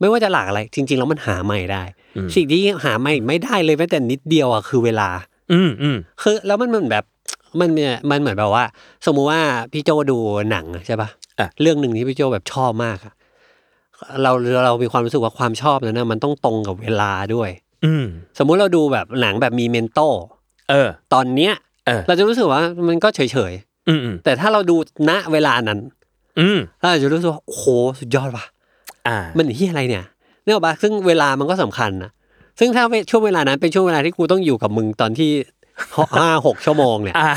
[0.00, 1.82] ไม่ว่าจะหลักอะไร จริง ๆ แล้วมันหาใหม่ได้
[2.16, 5.08] อืมสิ่งที่หาใหม่ไม่ได้เลยแม้แต่นิดเดียวอะคือเวลา
[5.52, 7.04] อืมอืมคือแล้วมันเหมือนแบบ
[7.60, 8.64] มันเนี่ยมันเหมือนแบบว่า
[9.06, 9.40] สมมุติว่า
[9.72, 10.18] พี่โจดู
[10.50, 13.14] หนังอะใช่ปะอะเรื่องหนึ่งที่พี่โจแบบชอบมากอะ
[14.22, 14.32] เรา
[14.64, 17.50] เรามีความรู้สึกว่าความชอบนั้นนะมันต้องตรงกับเวลาด้วย
[17.84, 18.06] อืม
[18.38, 20.00] สมมุติเราดูแบบหนังแบบมีเมนโต
[20.70, 21.52] เออ ตอนเนี้ย
[21.86, 23.54] เออ เราจะรู้สึกว่ามันก็เฉย
[23.88, 24.76] อืมอืมๆแต่ถ้าเราดู
[25.10, 25.78] ณเวลานั้น
[26.40, 27.64] อืมเราจะรู้สึกว่าโอ้โห
[28.00, 28.44] สุดยอดว่ะ
[29.08, 30.04] อ่ามันที่อะไรเนี่ย
[30.44, 32.10] เนี่ยหรอกปะซึ่งเวลามันก็สำคัญนะ
[32.58, 35.30] ซึ่งถ้าช่วงเวลานั้นเป็นช่วงเวลาที่กูต้องอยู่กับมึงตอนที่
[36.18, 37.30] ห้าหกชั่วโมงเนี่ยอ่า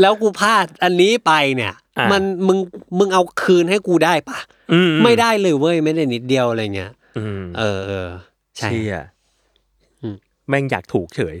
[0.00, 2.58] แล้วกูพลาดอันนี้ไปเนี่ยอ่ามัมันมึง
[2.98, 4.38] มึงเอาคืนให้กูได้ปะ
[4.72, 8.08] อืมไม่ได้เลยเว้ยไม่ได้นิดเดียวอะไรเงี้ยอืมเออเออ
[8.56, 9.15] ใช่เชี่ยอืม
[10.48, 11.36] แม่งอยากถูกเฉย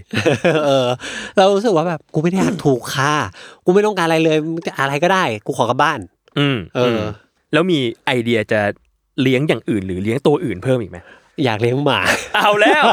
[0.66, 0.88] เออ
[1.36, 3.14] เรารู้สึกว่าแบบกูไม่ได้อยากถูกค่า
[3.64, 5.98] กูไม่ต้องการอะไรเลยมึงจะอะไรก็ได้ กูขอกลับบ้าน
[6.38, 7.00] อืมเออม
[7.52, 8.60] แล้วมีไอเดียจะ
[9.22, 10.98] เลี้ยงอย่างอื่น หรือเลี้ยงตัวอื่นเพิ่มอีกไหม
[11.44, 12.00] อยากเลี้ยงหมา
[12.36, 12.84] เอาแล้ว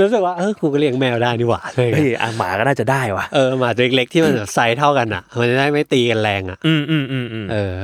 [0.00, 7.74] รู้สึกว่าเออกูก็เลี้ยงแมวได้นี่หว่าอะไรเฮ้ยเงี้ยอะหมาก็น่าจะได้ว่ะเออหมาตัวเล็กๆที่มันแบบไซส์เท่ากันอะ มันจะได้ไม่ตีกันแรงอะ อืมอืมอืมอืมเออ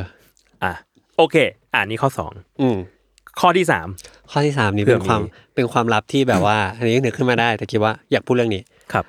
[0.65, 0.73] อะ
[1.17, 1.37] โอเค
[1.75, 2.77] อ่านี่ข้อสองอืม
[3.41, 3.89] ข้อที่สาม
[4.31, 9.05] ข้อที่สามนี้เผื่เป็อนความมีเป็นความลับที่แบบว่า อันนี้นึกขึ้นมาได้ แต่คิดว่าอยากพูดเรื่องนี้ครับ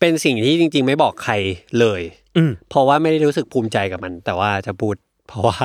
[0.00, 1.34] เป็นสิ่งที่จริง ๆ ไม่บอกใคร
[1.80, 2.02] เลย
[2.36, 4.94] อืมเพราะว่าไม่ได้รู้สึกภูมิใจกับมัน แต่ว่าจะพูด
[5.28, 5.58] เพราะว่า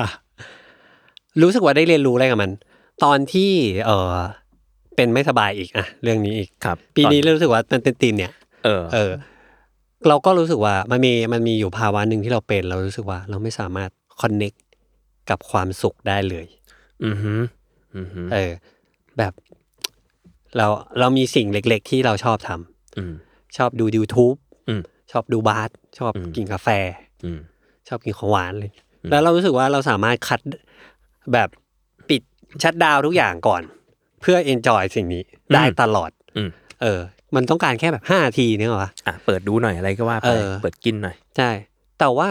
[1.42, 2.50] รู้สึกว่าได้เรียนรู้อะไรกับมัน
[3.04, 3.50] ตอนที่
[3.86, 4.14] เออ
[4.96, 8.32] เป็นไม่สบายอีกอะเรื่องนี้อีกครับ ปีนี้ตอรู้สึกว่ามันเป็นตีนเนี่ย
[8.64, 9.12] เออ เออ
[10.08, 14.52] เราก็รู้สึกว่ามันมีมันมีอยู่ภาวะหนึ่งที่เราเป็น เรารู้สึกว่า เราไม่สามารถconnect
[15.30, 16.46] กับความสุขได้เลย
[17.04, 17.65] อือหืออือหือ
[18.32, 18.52] เออ
[19.18, 19.32] แบบ
[20.56, 20.66] เรา
[20.98, 23.12] เรามีสิ่งเล็ก ๆ ที่เราชอบทำอืม
[23.56, 24.36] ชอบดู YouTube
[24.68, 26.68] อืมชอบดูบาสชอบอืมกินกาแฟ
[27.24, 27.38] อืม
[27.88, 28.70] ชอบกินของหวานเลย
[29.10, 30.40] แล้วเรารู้สึกว่าเราสามารถ cut
[31.32, 31.48] แบบ
[32.10, 32.22] ปิด
[32.62, 33.62] shutdown ทุกอย่างก่อน
[34.20, 35.22] เพื่อ enjoy สิ่งนี้
[35.54, 36.48] ได้ตลอดอืม
[36.82, 37.00] เออ
[37.36, 41.50] มันต้องการแค่แบบห้านาทีเนี่ยหรอวะอะเปิดดูหน่อยอะไรก็ว่าไปเออเปิดกินหน่อย ใช่
[41.98, 42.28] แต่ว่า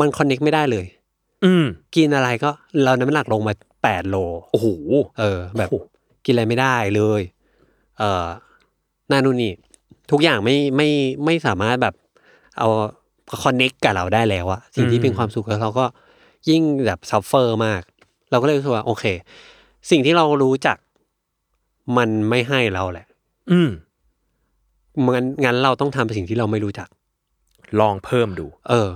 [0.00, 0.86] มัน connect ไม่ได้เลย
[1.44, 1.64] อืม
[1.96, 2.50] กินอะไรก็
[2.84, 3.52] เราน้ำหนักลงมา
[3.84, 4.16] แปดโล
[4.52, 4.68] โอ้โห
[5.18, 5.84] เออ แบบโอ้โห
[6.24, 7.22] กินอะไรไม่ได้เลย
[7.98, 8.26] เออ
[9.10, 9.52] นานู่นนี่
[10.10, 10.88] ทุกอย่างไม่ไม่
[11.24, 11.94] ไม่สามารถแบบ
[12.58, 12.68] เอา
[13.42, 15.84] connect กับเราได้แล้วอะสิ่งที่เป็นความสุขแล้วเราก็
[16.50, 17.82] ยิ่งแบบ suffer มาก
[18.30, 19.04] เราก็เลยรู้สึกว่าโอเค
[19.90, 20.76] สิ่งที่เรารู้จัก
[21.96, 23.06] มันไม่ให้เราแหละ
[23.50, 23.70] อืม
[25.14, 26.88] งั้นงั้นเราต้องทำสิ่งที่เราไม่รู้จัก
[27.80, 28.90] ลองเพิ่มดู เออ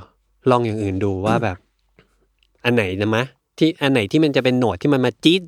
[0.51, 1.57] ลองอย่างอื่นดูว่าแบบ
[2.65, 3.25] อันไหนนะมะ
[3.59, 5.43] ที่อันไหนที่มันจะเป็นโหนดที่มันมาจี๊ด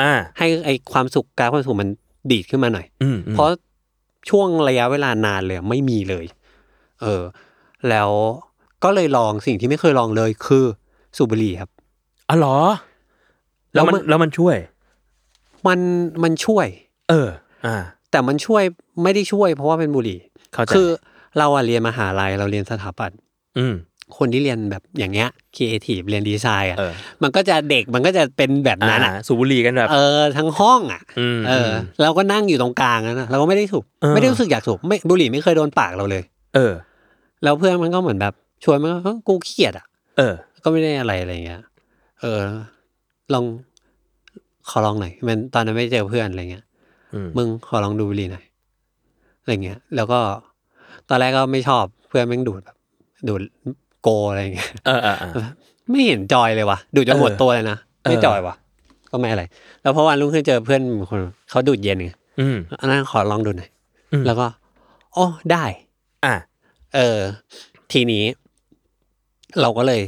[0.00, 1.90] อ่า ให้ไอความสุขการความสุขมัน
[2.30, 3.48] ดีดขึ้นมาหน่อย อืมอืมเพราะ
[4.30, 6.26] ช่วงระยะเวลานานเลยอะไม่มีเลย
[7.02, 7.22] เออ
[7.88, 8.10] แล้ว
[8.84, 10.64] ก็เลยลองสิ่งที่ไม่เคยลองเลยคือ
[11.16, 11.70] สูบบุหรี่ครับ
[12.28, 12.56] อ๋อเหรอ
[13.74, 14.56] แล้วมันแล้วมันแล้วมันช่วย
[15.66, 15.78] มัน
[16.22, 16.66] มันช่วย
[17.08, 17.28] เออ
[17.66, 17.76] อ่า
[18.10, 18.62] แต่มันช่วย
[19.02, 20.18] ไม่ได้ช่วยเพราะว่าเป็นบุหรี่
[20.52, 20.88] เข้าใจคือ
[21.38, 23.18] เราอะเรียนมหาลัยเราเรียนสถาปัตย์
[23.58, 23.74] อืม
[24.18, 36.22] คนที่เรียนแบบอย่างเงี้ยครีเอทีฟเรียนดีไซน์อะเออมันก็จะเด็กมันก็จะเป็นแบบนั้นอ่าอะสูบบุหรี่กันแบบเออทั้งห้องอะอืมเออมเราก็นั่งอยู่ตรงกลางนะเราก็ไม่ได้สูบเออไม่ได้รู้สึกอยากสูบไม่บุหรี่ไม่เคยโดนปากเราเลย
[36.54, 36.72] เออ
[37.44, 39.86] แล้วเพื่อนมันก็เหมือนแบบชวนมันก็เอ้ากูขี้เกียจอะ
[40.18, 41.60] เออ ก็ไม่ได้อะไรอะไรเงี้ย
[42.20, 42.40] เออ
[43.34, 43.44] ลอง
[44.68, 46.64] ขอลองหน่อยมันตอนนั้นไม่เจอเพื่อนอะไรเงี้ย
[47.14, 48.44] อืมมึงขอลองดูบุหรี่หน่อย
[49.40, 50.20] อะไรเงี้ย แล้วก็
[51.08, 52.76] ตอนแรกก็ไม่ชอบเพื่อนแม่งดูดแบบ
[53.28, 53.40] ดูด
[54.02, 55.46] โกอะไรเงี้ยเออเออเออ
[55.90, 58.54] ไม่เห็นจอยเลยว่ะดูดจนหมดเออตัวเลยนะไม่เออจอยว่ะ
[59.10, 59.44] ก็ไม่อะไร
[59.82, 62.10] แล้วพอวันรุ่งขึ้นเจอเพื่อนคนเขาดูดเย็นไง
[62.40, 63.70] อืมอันนั้นขอลองดูหน่อย
[64.12, 64.46] อืมแล้วก็
[65.16, 65.64] อ๋อได้
[66.24, 66.34] อะ
[66.94, 67.18] เออ
[67.92, 68.24] ทีนี้
[69.60, 70.02] เราก็เลย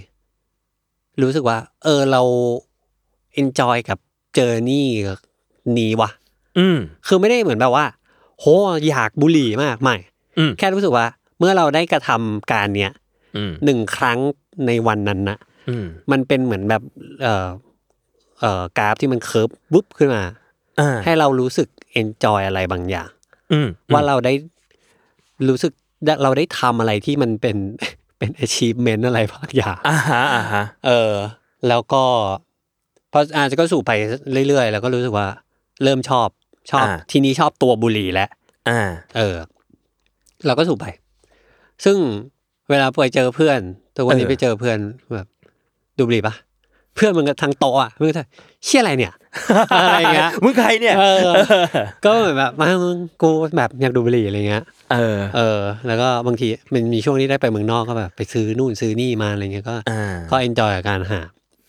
[1.22, 2.22] รู้สึกว่า เออเรา
[3.34, 3.98] enjoy กับ
[4.36, 4.86] journey
[5.78, 6.10] นี้ว่ะ
[6.58, 7.84] อืม คือไม่ได้เหมือนแบบว่า
[8.40, 8.44] โห
[8.88, 9.96] อยากบุหรี่มากไม่
[10.38, 11.06] อืมแค่รู้สึกว่า
[11.38, 13.03] เมื่อเราได้กระทำการเนี้ยอืม
[13.64, 14.18] หนึ่งครั้ง
[14.66, 16.82] ในวันนั้นนะอืมมันเป็นเหมือนแบบ
[17.22, 17.48] เอ่อ
[18.40, 20.22] เอ่อกราฟที่มัน curve วุบขึ้นมา
[20.80, 23.08] อ่าให้เรารู้สึก enjoy อะไรบางอย่าง
[23.52, 24.32] อืมว่าเราได้
[25.48, 25.72] รู้สึก
[26.22, 27.56] เราได้ทำอะไรที่มันเป็น
[28.18, 31.12] เป็น achievement อะไรบางอย่างอ่าฮะอ่าฮะเออ
[31.68, 32.04] แล้วก็
[33.12, 33.92] พออาจจะก็สูบไป
[34.48, 35.26] เรื่อยๆ แล้วก็รู้สึกว่า
[35.84, 36.28] เริ่มชอบ
[36.70, 38.28] ชอบอ่าทีนี้ชอบตัวบุหรี่แล้ว
[38.68, 38.80] อ่า
[39.16, 39.36] เออ
[40.46, 40.86] เราก็สูบไป
[41.84, 41.96] ซึ่ง
[42.70, 43.60] เวลาไปเจอเพื่อน
[43.94, 44.78] ตัววันนี้เออไปเจอเพื่อน
[45.14, 45.26] แบบ
[45.98, 46.34] ดูบุหรี่ปะ
[46.94, 48.24] เพื่อนมันก็ทั้งโต๊ะอะมันก็จะ
[48.64, 49.12] เชี่ยอะไรเนี่ย
[49.86, 51.30] อะไรเงี้ยมึงใครเนี่ยเออ
[52.04, 61.20] ก็เหมือนแบบมามึงกูแบบอยากดูบุหรี่อะไรเงี้ยเออ เออ แล้วก็บางทีมันมีช่วงที่ได้ไปเมืองนอกก็แบบไปซื้อนู่นซื้อนี่มาอะไรเงี้ยก็อ่าก็ enjoy กับการหา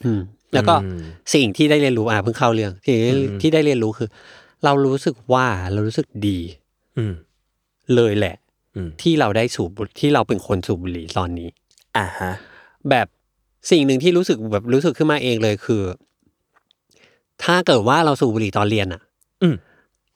[0.04, 0.20] อืม
[0.54, 1.00] แล้วก็อืม
[1.34, 4.10] สิ่งที่ได้เรียนรู้อะเพิ่งเข้าเรื่องที่อืมที่ได้เรียนรู้คือ
[4.64, 6.40] เรารู้สึกว่าเรารู้สึกดี
[6.98, 7.14] อืม
[7.96, 8.45] เลยแหละอืม
[9.02, 11.50] ที่เราได้สูบบุหรี่ที่เราเป็นคนสูบบุหรี่ตอนนี้
[11.98, 12.32] อ่าฮะ
[12.90, 13.08] แบบ
[13.72, 15.82] สิ่งหนึ่งที่รู้สึกแบบรู้สึกขึ้นมาเองเลยคือ
[17.44, 19.02] ถ้าเกิดว่าเราสูบบุหรี่ตอนเรียนอะ
[19.44, 19.56] อืม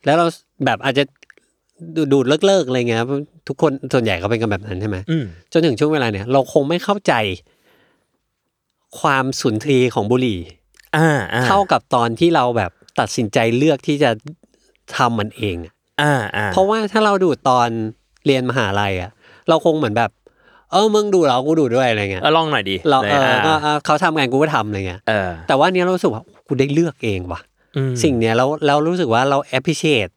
[0.05, 0.25] แล้วเรา
[0.65, 1.03] แบบอาจจะ
[1.95, 3.01] ดูดูดเลิกเลิกๆอะไรเงี้ย
[3.47, 7.13] ทุกคนส่วนใหญ่ก็เป็นกันแบบนั้นใช่ไหมอืมจนถึงช่วงเวลาเนี่ย เราคงไม่เข้าใจ
[8.99, 10.39] ความสุนทรีย์ของบุหรี่
[10.97, 14.11] อ่าอ่าเท่ากับตอนที่เราแบบตัดสินใจเลือกที่จะ
[14.97, 17.69] ทำมันเองอะอ่าอ่าเพราะว่าถ้าเราดูดตอน
[18.25, 19.12] เรียนมหาลัยอะ
[19.49, 20.12] เราคงเหมือนแบบ
[20.71, 27.41] เออมึงดูดเรากูดูดด้วยอะไรเงี้ยเออลองหน่อยดิเราเออลยก็เออเขาทำงานกูก็ทำอะไรเงี้ยเออแต่ว่าเนี้ยเรารู้สึกว่ากูได้เลือกเองว่ะ
[27.77, 30.13] อืมสิ่งเนี้ยแล้วเรารู้สึกว่าเรา appreciate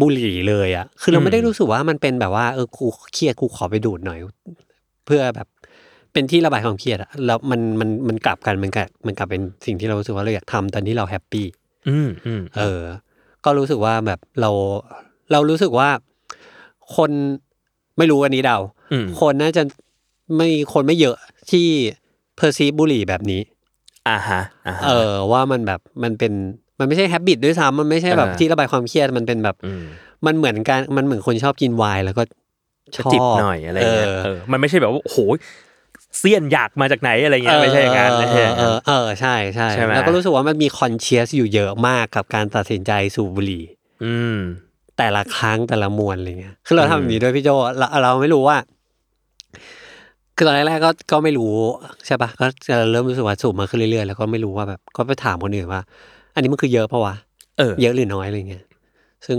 [0.00, 4.18] บุหรี่เลยอะ คือเราอืมไม่ได้รู้สึกว่ามันเป็นแบบว่าเออกูเครียดกูขอไปดูดหน่อย
[5.06, 5.48] เพื่อแบบ
[6.12, 11.46] เป็นที่ระบายความเครียดอะแล้วมันมันมันกลับกันมันกลับมันกลับเป็นสิ่งที่เรารู้สึกว่าเราอยากทำตอนที่เราแฮปปี้
[11.88, 12.82] อืมอืมเออ
[13.44, 14.50] ก็รู้สึกว่าแบบเรา
[15.32, 15.88] เรารู้สึกว่า
[16.96, 17.10] คน
[17.98, 18.58] ไม่รู้อันนี้เดา
[18.92, 19.62] อืมคนน่าจะ
[20.36, 21.16] ไม่คนไม่เยอะ
[21.50, 21.66] ที่
[22.36, 23.40] perceive บุหรี่แบบนี้
[24.08, 26.32] อ่าฮะอ่าฮะเออ ว่ามันแบบมันเป็น
[26.78, 29.84] มันไม่ใช่ habit ด้วยซ้ำมันไม่ใช่แบบเออที่ระบายความเครียดมันเป็นแบบอืม
[30.26, 35.18] มันเหมือนการมันเหมือนคนชอบกินไวน์แล้วก็จะชอบจิบหน่อยอะไรเงี้ยเออเออมันไม่ใช่แบบว่าโอ้โห
[36.18, 43.64] เสี้ยนอยากมาจากไหนอะไรเงี้ยไม่ใช่อย่างนั้นไม่ใช่อย่างนั้นเออเออใช่ใช่ใช่ไหมแล้วก็รู้สึกว่ามันมี conscious อยู่เยอะมากกับการตัดสินใจสูบบุหรี่
[44.04, 44.38] อืม
[45.00, 48.56] แต่ละครั้งแต่ละมวลอะไรเงี้ยคือเราอืมทำแบบนี้ด้วยพี่โจเราเราไม่รู้ว่า
[50.36, 51.52] คือตอนแรกๆก็ก็ไม่รู้
[52.06, 55.80] ใช่ปะก็จะเริ่มรู้สึกว่าสูบมาขึ้นเรื่อยๆแล้วก็ไม่รู้ว่าแบบก็ไปถามคนอื่นว่า
[56.34, 57.14] อันนี้มันคือเยอะปะวะ
[57.58, 58.64] เออเยอะหรือน้อยอะไรเงี้ย
[59.26, 59.38] ซึ่ง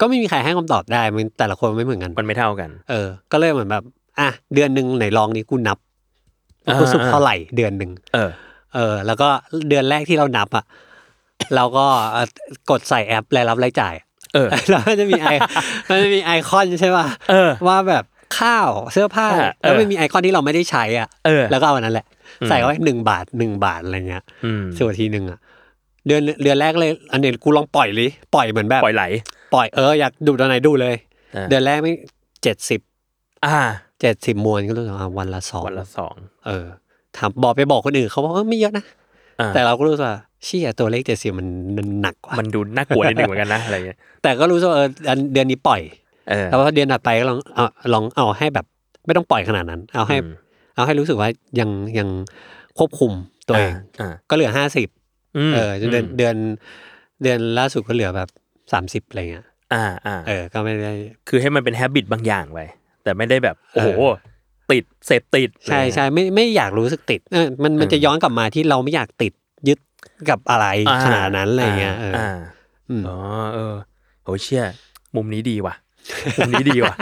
[0.00, 3.84] ก็ไม่มีใครให้คำตอบได้มันแต่ละคนไม่เหมือนกัน มันไม่เท่ากัน เออ ก็เลยเหมือนแบบ
[4.20, 5.78] อะเดือนหนึ่งไหนลองนี้กูนับ
[6.66, 8.30] อ่ากูสูบเท่าไหร่เดือนหนึ่งเออ
[8.74, 9.28] เออ แล้วก็
[9.68, 10.64] เดือนแรกที่เรานับอะ
[11.54, 12.26] เราก็เอ่อ
[12.70, 13.94] กดใส่แอปรายรับรายจ่าย
[14.34, 15.26] เออแล้วมันจะมีไอ
[15.88, 18.04] มันจะมีไอคอนใช่ป่ะเออว่าแบบ
[18.38, 22.06] ข้าวเสื้อผ้าอ่าเออแล้วมันมีไอคอนที่เราไม่ได้ใช้อะเออแล้วก็เอาอันนั้นแหละ
[22.40, 25.38] อืมใส่ไว้หนึ่งบาทหนึ่งบาทอะไรเงี้ยอืมส่วนทีหนึ่งอะ
[26.06, 29.04] เดือนเดือนแรกเลย อันนี้กูลองปล่อยเลยปล่อยเหมือนแบบปล่อยไหล
[29.54, 30.94] ปล่อยเอออยากดูตอนไหนดูเลย
[31.34, 31.92] เออเดือนแรกไม่
[32.42, 32.80] เจ็ดสิบ
[33.46, 33.56] อ่า
[34.00, 36.14] เจ็ดสิบมวนก็รู้สึกว่าวันละสองวันละสอง
[36.46, 36.66] เออ
[37.16, 39.01] ทำบอกไปบอกคนอื่นเขาบอกเออไม่เยอะนะอ่า
[39.54, 45.80] แต่เราก็รู้สึกว่าเชี่ยตัวเลขเจ็ดสิบมันมันหนักกว่ามันดูน่ากลัวนิดนึงเหมือนกันนะอะไรเงี้ยแต่ก็รู้สึกว่าเอออันเดือนนี้ปล่อย
[46.30, 48.66] เออแล้วก็เดือนถัดไปก็ลองเอาลองเอาให้แบบ
[49.06, 50.32] ไม่ต้องปล่อยขนาดนั้น เอาให้อืม
[50.76, 51.28] เอาให้รู้สึกว่า
[51.60, 52.08] ยังยัง
[52.78, 53.12] ควบคุม
[53.48, 54.88] ตัวเองอ่าก็เหลือห้าสิบ
[55.50, 56.36] มเออจนเดือนมเดือน
[57.22, 58.28] เดือนล่าสุดก็เหลือแบบ
[58.72, 60.92] สามสิบอะไรเงี้ยอ่าอ่าเออก็ไม่ได้
[61.28, 62.60] คือให้มันเป็นแฮบิตบางอย่างไป
[63.02, 64.14] แต่ไม่ได้แบบโอ้โหเออ
[64.72, 69.32] ติดเสพติดใช่ใช่ไม่ไม่อยากรู้สึกติดเออมันมันจะย้อนกลับมาที่เราไม่อยากติด
[69.68, 69.78] ยึด
[70.30, 72.30] กับอะไรอ่ขนาดนั้นอะไรเงี้ยเออออ่า
[72.90, 73.16] อืมอ๋อ
[73.54, 73.74] เออ
[74.22, 74.64] โหเชี่ย
[75.16, 75.74] มุมนี้ดีว่ะ
[76.38, 76.94] มุมนี้ดีว่ะ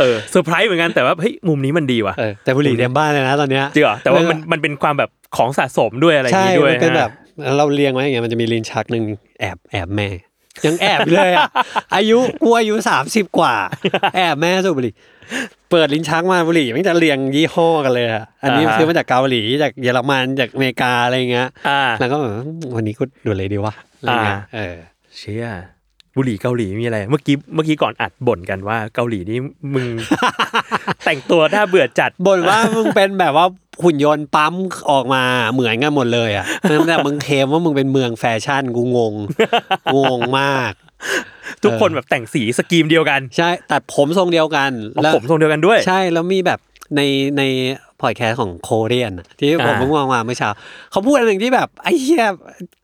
[0.00, 7.10] เออเซอร์ไพรส์เหมือนกันแต่ว่าเฮ้ยมุมนี้มันดีว่ะเออแต่บุหรี่เต็มบ้านเลยนะตอนเนี้ยจริงเหรอแต่ว่ามันมันเป็นความแบบของสะสมด้วยอะไรอย่างใช่งี้ด้วยมันเป็นฮะแบบ
[7.56, 9.04] เราเรียงไว้อย่างเงี้ยมันจะมีลิ้นชักหนึ่ง
[9.40, 10.08] แอบแอบแม่
[10.66, 11.48] ยังแอบอยู่เลยอะ
[11.94, 13.54] อายุกูอายุสามสิบกว่า
[14.16, 14.94] แอบแม่สูบบุหรี่
[15.70, 22.32] เปิดลิ้นชักมาบุหรี่มันจะเรียงยี่ห้อกันเลยอะอันนี้ซื้อมาจากเกาหลีจากเยอรมันจากอเมริกาอะไรเงี้ยอ่าแล้วก็แบบ
[22.74, 24.76] วันนี้กูดูเลยดีวะอะไรเงี้ยอ่าเออ
[25.16, 25.46] เชี่ย
[26.16, 29.38] บุหรี่เกาหลีมีอะไร เมื่อกี้เมื่อกี้ก่อนอัดบ่นกันว่าเกาหลีนี่
[29.74, 29.86] มึง
[31.04, 33.46] แต่งตัวน่าเบื่อจัดบ่นว่ามึงเป็นแบบว่า
[33.84, 34.54] หุ่นยนต์ปั๊ม
[34.90, 36.46] ออกมาเหมือนกันหมดเลยอะ
[36.88, 39.14] แต่มึงเคลมว่ามึงเป็นเมืองแฟชั่นกูงง
[39.96, 40.72] งงมาก
[41.64, 46.58] ทุกคนแบบแต่งสี scheme เดียวกัน ใช่ตัดผมทรงเดียวกันเอาผมทรงเดียวกันด้วย ใช่แล้วมีแบบ
[46.96, 47.00] ใน
[47.38, 47.42] ใน
[48.00, 50.48] พอดแคสต์ของ Korean อะที่ผมอ่าเพิ่งวางมาเมื่อเช้า
[50.90, 52.26] เขาพูดอันหนึ่งที่แบบไอ้เหี้ย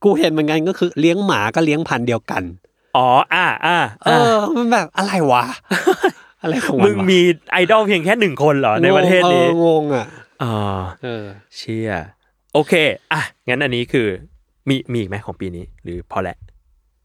[0.04, 2.42] กูเห็นเหมือนกันก็คือเลี้ยงหมาก็เลี้ยงพันธุ์เดียวกัน
[2.96, 5.44] อ๋ออ่าอ่าเออมันแบบอะไรวะ
[6.42, 7.20] อะไรของมันมึงวะมี
[7.52, 10.06] ไอดอลเพียงแค่หนึ่งคนเหรอในประเทศนี้อองงอะ
[10.42, 10.54] อ๋อ
[11.02, 11.24] เออ
[11.56, 11.92] เชี่ย
[12.54, 12.72] โอเค
[13.12, 14.06] อะ งั้นอันนี้คือ
[14.68, 16.36] มีมีอีกไหมของปีนี้ หรือพอแล้ว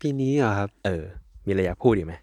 [0.02, 1.04] ปีนี้เหรอครับ เออ
[1.46, 2.14] มีอะไรอยากพูดอีกไหม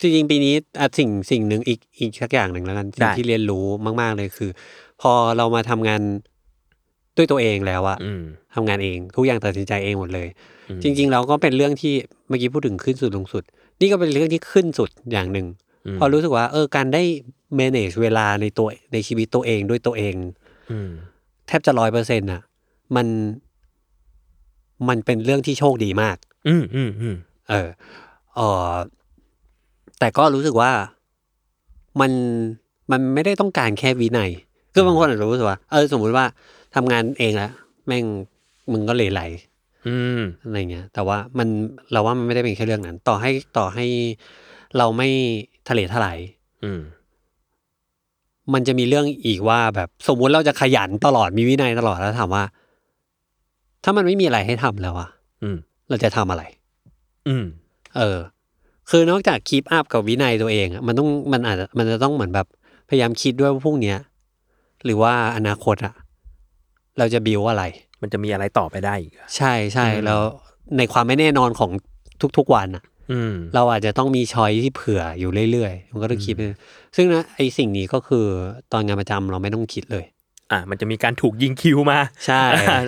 [0.00, 3.64] จริงๆปีนี้อะสิ่งสิ่งหนึ่งอีกอีกสักอย่างหนึ่งแล้วกันได้สิ่งที่เรียนรู้
[4.00, 4.50] มาก ๆ เลยคือ
[5.02, 6.00] พอเรามาทำงาน
[7.16, 8.22] ด้วยตัวเองแล้วอะอืม
[8.54, 10.28] ทำงานเอง ทุกอย่างตัดสินใจเองหมดเลย
[10.68, 11.94] อืมจริง ๆ เราก็เป็นเรื่องที่
[12.28, 13.44] เมื่อกี้พูดถึงขึ้นสุดลงสุด
[13.80, 15.46] นี่ก็เป็นเรื่องที่ขึ้นสุดอย่างหนึ่ง
[15.94, 17.02] มพอรู้สึกว่า เออการได้
[17.58, 20.14] manage เวลาในตัวในชีวิตตัวเองด้วยตัวเอง
[20.70, 20.90] อืม
[21.46, 22.42] แทบจะร้อยเปอร์เซ็นต์อะ
[22.96, 23.06] มัน
[24.88, 26.16] มันเป็นเรื่องที่โชคดีมาก
[26.48, 27.16] อืมอืมอืม
[27.48, 27.68] เออ
[28.34, 28.70] เออ
[29.98, 30.70] แต่ก็รู้สึกว่า
[32.00, 32.12] มัน
[32.92, 34.30] มันไม่ได้ต้องการแค่วินัย
[34.72, 36.24] คือบางคนอาจจะรู้สึกว่า เออ สมมุติว่า
[36.74, 37.52] ทำงานเองแล้ว
[37.86, 38.04] แม่ง
[38.72, 39.20] มึงก็เหลไหล
[39.86, 41.48] อืมอะไรเงี้ย แต่ว่ามัน
[41.92, 43.86] เราว่ามันไม่ได้เป็นแค่เรื่องนั้น ต่อให้ต่อให้
[44.78, 45.08] เราไม่
[45.68, 46.18] ทะเลทลาย
[46.64, 46.70] อื
[48.48, 52.44] มมันจะมีเรื่องอีกว่าแบบสมมุติเราจะขยันตลอดมีวินัยตลอดแล้วถามว่า
[53.84, 55.08] ถ้ามันไม่มีอะไรให้ทำแล้วอะ
[55.42, 55.56] อืม
[55.88, 56.42] เราจะทำอะไร
[57.28, 57.44] อืม
[57.96, 58.18] เออ
[58.90, 62.46] คือนอกจากคีปอัพกับวินัยตัวเองอะมันต้องมันอาจจะมันจะต้องเหมือนแบบ
[62.88, 63.96] พยายามคิดด้วยว่าพรุ่งเนี้ย
[64.84, 65.94] หรือว่าอนาคตอะ
[66.98, 67.64] เราจะบิวอะไร
[68.02, 70.20] มันจะมีอะไรต่อไปได้อีกอะใช่ใช่อืมแล้ว
[70.78, 71.70] ในความไม่แน่นอนของ
[72.38, 72.95] ทุกๆวันอะอืม
[73.54, 76.40] เราอาจจะต้องมีช้อยที่เผื่ออยู่เรื่อยๆมันก็ต้องคิดไป
[76.96, 78.26] ซึ่งนะไอสิ่งนี้ก็คือ
[78.72, 80.04] ตอนงานประจำเราไม่ต้องคิดเลย
[80.52, 82.42] อะมันจะมีการถูกยิงคิวมา ใช่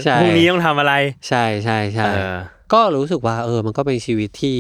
[0.05, 0.95] ใช่พรุ่งนี้ต้องทำอะไร
[1.29, 2.37] ใช่ใช่ใช่เออ
[2.73, 4.59] ก็รู้สึกว่า เออ มันก็เป็นชีวิตที่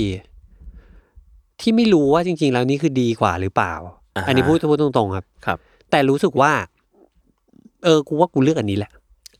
[1.60, 3.74] ที่ไม่รู้ว่าจริง ๆ แล้วนี่คือดีกว่าหรือเปล่า
[4.16, 5.58] อ่าฮะอันนี้พูดพูดตรงๆครับ ครับ
[5.90, 6.52] แต่รู้สึกว่า
[7.84, 8.90] เออ กูว่ากูเลือกอันนี้แหละ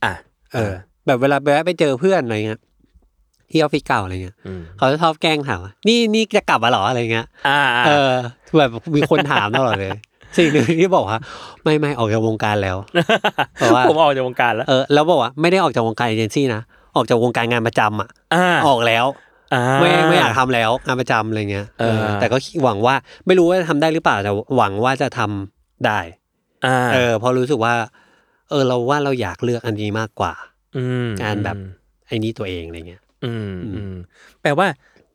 [0.04, 0.12] อะ
[0.52, 0.72] เออ
[1.06, 2.60] แบบเวลาไปไปเจอเพื่อนอะไรเงี้ย
[3.50, 8.12] ที่ออฟฟิศเก่าอะไรเงี้ยอืมเขาจะชอบแกล้งถามว่านี่นี่จะกลับมาเหรออะไรเงี้ยอ่าเออ
[8.58, 9.92] แบบมีคนถามตลอดเลย
[10.38, 11.18] สิ่งหนึ่งที่บอกว่า
[11.62, 12.76] ไม่ไม่ออกจากวงการแล้ว
[13.56, 16.62] เพราะว่าผมออกจากวงการแล้วเออแล้วบอกว่าไม่ได้ออกจากวงการเอเจนซี่นะ
[16.96, 19.06] ออกจากวงการงานประจำอะอ่าออกแล้ว
[19.54, 22.94] อ่าไม่ไม่อยากทำแล้วงานประจำอะไรเงี้ยเออแต่ก็หวังว่า
[23.26, 26.00] ไม่รู้ว่าจะทำได้หรือเปล่าแต่หวังว่าจะทำได้
[26.66, 27.74] อ่าเออเพอรู้สึกว่า
[28.50, 30.32] เออเราว่าเราอยากเลือกอันนี้มากกว่า
[30.76, 31.56] อืมการแบบ
[32.06, 33.94] ไอ้นี่ตัวเองอะไรเงี้ย อืมอืมอืม
[34.42, 34.66] แปลว่า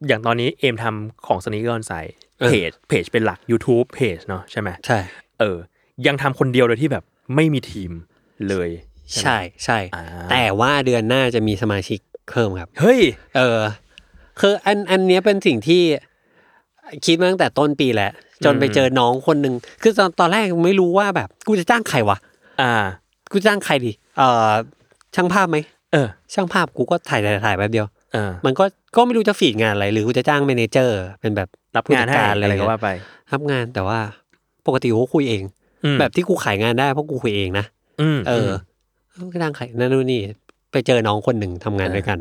[0.07, 1.93] อย่างตอนนี้เอมทำของสนิกเกอร์ไซ
[2.39, 4.99] เออเพจเพจเป็นหลัก YouTube เพจเนาะใช่ไหมใช่
[5.39, 5.57] เออ
[6.07, 7.03] ยังทำคนเดียวโดยที่แบบ
[7.35, 7.91] ไม่มีทีม
[8.49, 13.01] เลยไหมใช่ใช่อ่าแต่ว่าเดือนหน้าจะมีสมาชิกเพิ่มครับ เฮ้ย
[13.37, 13.59] เออ
[14.39, 15.81] คืออันอันเนี้ยเป็นสิ่งที่
[17.05, 18.11] คิดมาตั้งแต่ต้นปีแหละ
[18.45, 22.17] จนไปเจอน้องคนหนึ่งคือตอนตอนแรกไม่รู้ว่าแบบ กูจะจ้างใครวะ
[22.61, 22.73] อ่า
[23.31, 24.49] กูจ้างใครดี เอ่อ
[25.15, 25.57] ช่างภาพไหม
[25.93, 28.63] เออ ช่างภาพกูก็ถ่ายถ่ายถ่ายแป๊บเดียวเออมันก็
[28.95, 32.89] ก็ไม่รู้จะฝีดงานอะไรหรือกูจะจ้างเมเนเจอร์ เป็นแบบรับงานให้ผู้จัดอะไรก็เงี้ยว่าไป
[33.33, 33.99] รับงานแต่ว่า
[34.67, 35.43] ปกติกูคุยเอง
[35.83, 37.65] อืมแบบที่กูขายงานได้เพราะกูคุยเองนะ
[38.01, 38.51] อืมเออ
[39.33, 40.21] ก็จ้างใครนั่นนู่นนี่
[40.71, 42.19] ไปเจอน้องคนหนึ่งทำงานด้วยกัน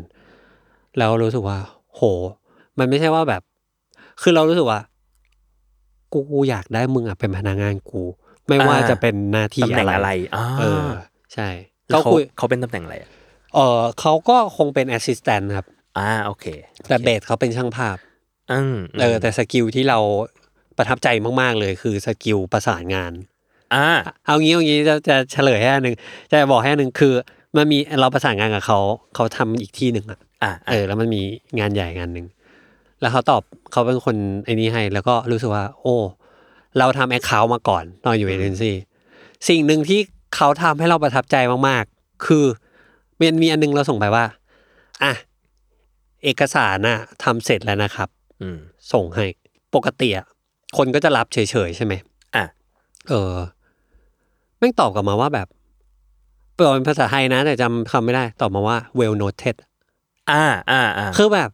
[0.98, 1.58] แล้วรู้สึกว่า
[1.94, 2.00] โห
[2.78, 3.42] มันไม่ใช่ว่าแบบ
[4.22, 4.80] คือเรารู้สึกว่า
[6.12, 8.02] กูกูอยากได้มึงอะเป็นพนักงานกู
[8.48, 10.88] ไม่ว่าอ่าจะเป็นหน้าที่ตำแหน่งอะอะไรไรอ่าเออ
[11.34, 11.48] ใช่
[11.88, 13.10] แล้วก็เขาคุยเขาเป็นตำแหน่งอะไรอะ
[13.54, 15.66] เออเขาก็คงเป็น assistant ครับ
[15.98, 16.44] อ่าโอเค
[16.88, 17.96] แต่ base เขาเป็นช่างภาพ
[18.52, 19.98] อืมเออแต่ skill ที่เรา
[20.78, 21.08] ประทับใจ
[21.40, 23.12] มากๆเลยคือ skill ประสานงาน
[23.74, 23.86] อ่า
[24.26, 25.96] เอางี้เอางี้จะจะเฉลยให้อันหนึ่ง
[26.30, 27.12] จะบอกให้อันหนึ่งคือ
[27.56, 28.78] มันมีเราประสานงานกับเขา
[29.14, 31.22] เขาทำอีกที่หนึ่งอะอ่าเออ แล้วมันมี
[31.58, 32.26] งานใหญ่งานหนึ่ง
[33.00, 35.96] แล้วเขาตอบเขาเป็นคนไอ้นี้ให้ แล้วก็รู้สึกว่า โอ้
[36.78, 38.76] เราทำแอคเคาท์มาก่อนตอนอยู่เอเจนซี่
[39.48, 40.00] สิ่งหนึ่งที่
[40.36, 41.36] เขาทำให้เราประทับใจ
[41.68, 42.44] มาก ๆ คือ
[43.20, 44.24] มันมีอันหนึงเราส่งไปว่า
[45.04, 45.12] อะ
[46.24, 48.08] เอกสารน่ะทำเสร็จแล้วนะครับ
[48.42, 48.58] อืม
[48.92, 49.24] ส่งให้
[49.74, 50.26] ปกติอะ
[50.76, 51.94] คนก็จะรับเฉยๆใช่ไหม
[52.36, 52.44] อะ
[53.08, 53.34] เออ
[54.58, 55.48] แม่งตอบกลับมาว่าแบบ
[56.56, 59.56] เปิดเป็นภาษาไทยนะ แต่จำคำไม่ได้ ตอบมาว่า well noted
[60.30, 61.50] อ่า อ่าอ่าคือแบบ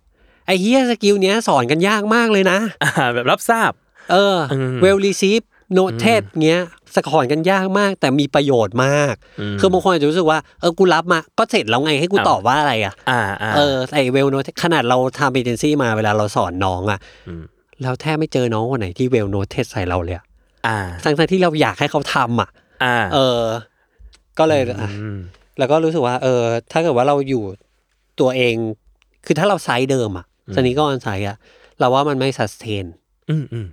[0.47, 3.73] ไอ้เหี้ย skill เนี้ยสอนกันยากมากเลยนะ อ่า แบบรับทราบ
[4.12, 6.62] เอออืม well received noted เงี้ย
[6.94, 9.14] สอนกันยากมาก แต่มีประโยชน์มาก
[9.54, 16.98] มคือบางคนอาจจะรู้สึกว่าเออกูรับมาก็เสร็จแล้วไงให้กูอ้าวตอบว่าอะไรอะอ่าอ่าเออไอ้ well noted ขนาดเราทำเอเจนซี่มาเวลาเราสอนน้องอะ
[17.40, 17.42] ม
[17.83, 20.24] เราแทบไม่เจอน้องคนไหนที่ well noted ใส่เราเลยอะ
[20.66, 22.48] อ่าทั้งๆที่เราอยากให้เขาทำอะ
[22.85, 23.42] อ่าเออ
[24.38, 25.18] ก็เลยอะม
[25.59, 27.42] แล้วก็รู้สึกว่า เออ ถ้าเกิดว่าเราอยู่
[28.20, 28.54] ตัวเอง
[29.26, 30.26] คือถ้าเราไซส์เดิมอะ
[30.57, 31.37] สนิก็ออนไซส์อะ
[31.81, 32.87] เราว่ามันไม่ส s เ a น
[33.31, 33.66] อืมอืม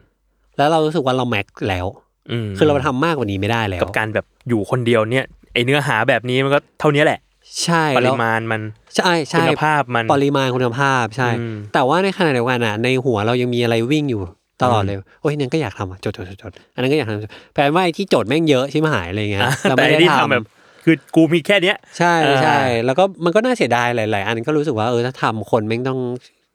[0.58, 1.86] แล้วเรารู้สึกว่าเราแม็กแล้ว
[2.32, 7.20] อืมคือเราทำมากกว่านี้ไม่ได้แล้ว กับการแบบอยู่คนเดียวเนี่ยไอเนื้อหาแบบนี้มันก็เท่านี้แหละ
[7.64, 8.62] ใช่ปแล้ริวมาณมัน
[8.96, 14.22] ใช่ใช่คุณภาพมันปริมาณคุณภาพใช่อืมแต่ว่าในขณะเดียวกันอะในหัวเรายังมีอะไรวิ่งอยู่
[14.62, 20.46] ตลอดเลยโอ้ยนั่นก็อยากทำอะจดจดจดจดอันนั้นก็อยากทำแปลว่าไอ้ที่จดแม่งเยอะใช่ไหมหายอะไรเงี้ยอะเราแต่ไม่ไอ้ได้ที่ทำทำแบบ
[20.86, 26.00] คือกูมีแค่เนี้ย ใช่อ่าใช่แล้วก็มันก็น่าเสียดายหลาย ๆ อันก็รู้สึกว่าเออถ้าทำคนแม่งต้อง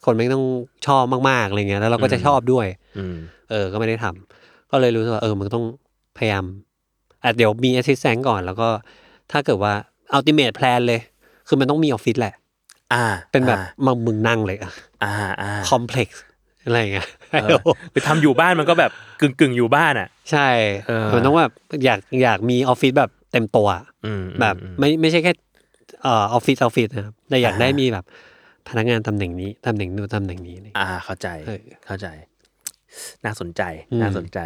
[0.04, 0.44] คนแม่งต้อง
[0.86, 2.66] ชอบมากๆอะไรเงี้ยแล้วเราก็จะชอบด้วย
[2.98, 3.16] อืม
[3.50, 5.66] เออ ก็ไม่ได้ทำก็เลยรู้สึกว่าเออมันก็ต้อง
[6.18, 6.44] พยายาม
[7.22, 8.68] อะเดี๋ยวมี assistant ก่อน แล้วก็
[9.32, 9.72] ถ้าเกิดว่า
[10.12, 11.00] ultimate plan เลย
[11.48, 12.34] คือมันต้องมีออฟฟิศแหละ
[12.94, 14.72] อ่า เป็นแบบอ่ามึงมึงนั่งเลยอะ
[15.04, 16.22] อ่าอ่า complex
[16.64, 17.08] อะไรอย่างเงี้ย
[17.42, 17.50] เออ
[17.92, 20.48] คือทำอยู่บ้านมันก็แบบกึ่งกึ่งๆอยู่บ้านอะ ใช่
[20.88, 21.52] เออมันต้องแบบ
[21.84, 25.32] อยากอยากมีออฟฟิศแบบเต็มตัวอะอืมแบบอืมไม่ไม่ใช่แค่
[26.02, 28.04] เอ่อออฟฟิศออฟฟิศนะครับแต่อยากอ่าได้มีแบบ
[28.68, 32.06] พนักงานตำแหน่งนี้ตำแหน่งนู้นตำแหน่งนี้อะไรอย่างเงี้ยอ่า เข้าใจเออ เข้าใจ
[33.24, 34.38] น่าสนใจอืมน่าสนใจ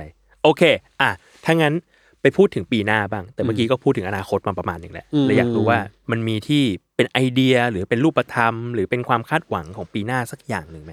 [0.42, 0.62] โอเค
[1.00, 1.10] อะ
[1.44, 1.74] ถ้างั้น
[2.22, 5.78] ไปพูดถึงปีหน้าบ้าง แต่เมื่อกี้ก็พูดถึงอนาคตมาประมาณหนึ่งแหละอืม เลยอยากรู้ว่า
[6.10, 6.62] มันมีที่
[6.96, 10.92] เป็นไอเดียหรือเป็นรูปธรรม หรือเป็นความคาดหวังของปีหน้าสักอย่างหนึ่งไหม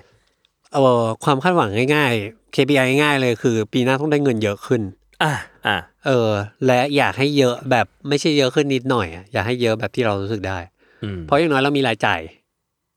[0.73, 4.81] เออความคาดหวังง่ายๆ KPI ง่ายๆเลยคือ ปีหน้าต้องได้เงินเยอะขึ้น
[5.23, 5.34] อะ
[5.67, 6.29] อะเออ
[6.65, 10.57] และอยากให้เยอะแบบไม่ใช่เยอะขึ้นนิดหน่อยอะอยากให้เยอะแบบที่เรารู้สึกได้
[11.03, 12.21] อืมเพราะอย่างน้อยเรามีรายจ่าย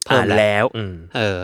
[0.05, 1.39] เพิ่อ่ามแล้วแล้วอืมเออ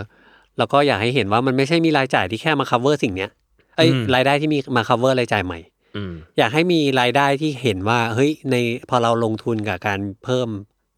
[0.59, 3.31] แล้วก็อยากให้เห็นว่ามันไม่ใช่มีรายจ่ายที่แค่มา cover สิ่งเนี้ย
[3.77, 5.59] เอ้ยอืมรายได้ที่มีมา cover รายจ่ายใหม่
[5.97, 8.57] อืมอยากให้มีรายได้ที่เห็นว่า เฮ้ยใน
[8.89, 10.49] พอเราลงทุนกับการเพิ่ม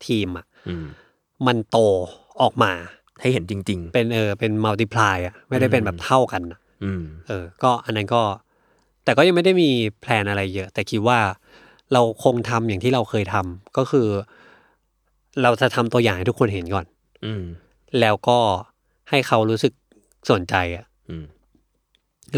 [0.07, 0.87] ทีมอะอืม
[1.47, 1.79] มันโต
[2.43, 2.73] ออกมา
[3.21, 8.23] ให้เห็นจริงเป็นเออเป็น multiply อะไม่ได้เป็นแบบเท่ากันอะๆอืมเออ ก็อันนั้นก็
[9.05, 9.71] แต่ก็ยังไม่ได้มี
[10.01, 11.19] แพลนอะไรเยอะ แต่คิดว่า
[11.93, 14.09] เราคงทำอย่างที่เราเคยทำก็คือ
[15.43, 16.87] เราจะทำตัวอย่างให้ทุกคนเห็นก่อน
[17.25, 17.43] อืม
[18.01, 18.39] แล้วก็
[19.11, 19.73] ให้เขารู้สึก
[20.31, 21.25] สนใจอะ อืม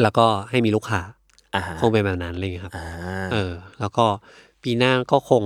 [0.02, 1.00] แล้วก็ให้มีลูกค้า
[1.54, 2.86] อ่าคงเป็นแบบนั้นเลยครับ อ่า
[3.32, 4.06] เออ แล้วก็
[4.62, 5.44] ปีหน้าก็คง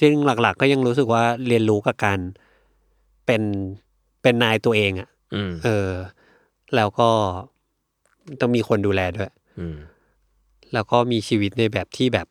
[0.00, 2.18] ซึ่งหลัก ๆ ก็ยังรู้สึกว่าเรียนรู้กับการ
[3.26, 3.42] เป็น
[4.22, 5.90] เป็นนายตัวเองอะ อืมเออ
[6.76, 7.08] แล้วก็
[8.40, 9.76] ต้องมีคนดูแลด้วย อืม
[10.72, 12.26] แล้วก็มีชีวิตในแบบที่แบบ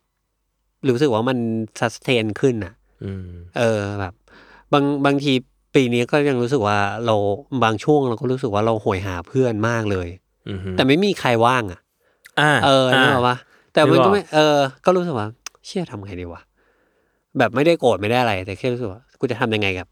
[0.88, 1.38] รู้สึกว่ามัน
[1.80, 3.26] ซัสเทนขึ้นอะ อืม
[3.58, 4.14] เออแบบ
[4.72, 5.32] บางบางที
[5.74, 7.14] ปีนี้ก็ยังรู้สึกว่าเรา
[7.64, 10.08] บางช่วงเราก็รู้สึกว่าเราโหยหาเพื่อนมากเลย
[10.48, 11.80] อืมแต่ไม่มีใครว่างอะ
[12.40, 13.36] อ่าเออนึกออกปะ
[13.72, 15.28] แต่มันนึกอก็อกไม่เออ ก็รู้สึกว่า
[15.66, 16.42] เชี่ยทำไงดีวะ
[17.38, 19.86] แบบไม่ได้โกรธไม่ได้อะไร แต่แค่รู้สึกว่า กูจะทำยังไงกับ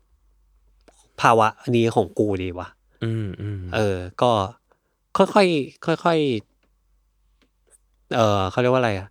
[1.21, 2.69] ภาวะนี้ของกูดีวะ
[3.05, 4.31] อืมอืมเออ ก็
[5.17, 9.09] ค่อยๆค่อยๆเออเขาเรียกว่าอะไรอะ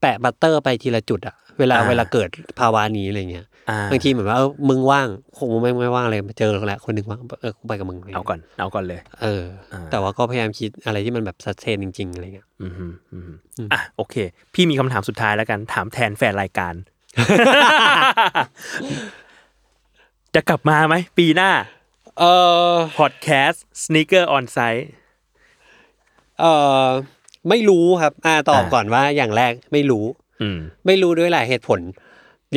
[0.00, 2.28] แปะบัตเตอร์ไปทีละจุดอะเวลาเวลาเกิด
[2.60, 3.49] ภาวะนี้อะไรเงี้ยอ่า
[3.90, 5.08] บางทีเหมือนว่าเออมึงว่าง
[5.38, 9.42] คงไม่ไม่ว่างเลยมาเจอแล้วแหละคนหนึ่งว่างเออกูไปกับมึงเอาก่อนเอาก่อนเลย เออ
[9.72, 14.14] อ่าแต่ว่าก็พยายามคิดอะไรที่มันแบบสัเทนจริง ๆ อะไรเงี้ยอืมอืมอืมอะโอเค
[14.54, 16.74] พี่มีคำถามสุดท้ายแล้วกัน ถามแทนแฟนรายการ
[20.34, 21.50] จะกลับมาไหมปีหน้า
[22.18, 22.24] เอ
[22.70, 24.84] อพอดแคสต์ Sneaker On Sight
[26.40, 26.44] เอ
[26.84, 26.86] อ
[27.48, 30.04] ไม่รู้ครับ อ่าตอบอ่าก่อนว่าอย่างแรกไม่รู้
[30.42, 31.80] อืมไม่รู้ด้วยหลายเหตุผล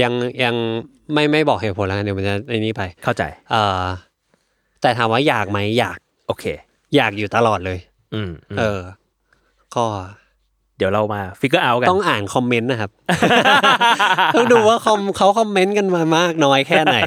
[0.02, 0.56] ยังยัง
[1.14, 3.84] ไม่ไม่บอกเหตุผลแล้วกันเดี๋ยวมันจะไอ้นี้ไป เข้าใจ เออ
[4.82, 5.98] แต่ถามว่าอยากไหมอยาก
[6.28, 6.46] โอเค
[6.96, 7.80] อยากอยู่ตลอดเลย
[8.14, 8.82] อืมมเออ
[9.76, 9.86] ก็
[10.78, 12.92] เดี๋ยวเรามา figure out กัน ต้องอ่านคอมเมนต์นะครับ
[14.36, 16.98] ต้องดูว่าคอมเขาคอมเมนต์กันมามากน้อยแค่ไหน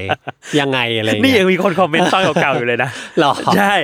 [0.61, 2.91] ยังไงอะไรนี่เงี้ยัยงมีคนคอมเมนต์ตอนเก่าๆอยู่เลยนะ
[3.21, 3.75] หรอใช่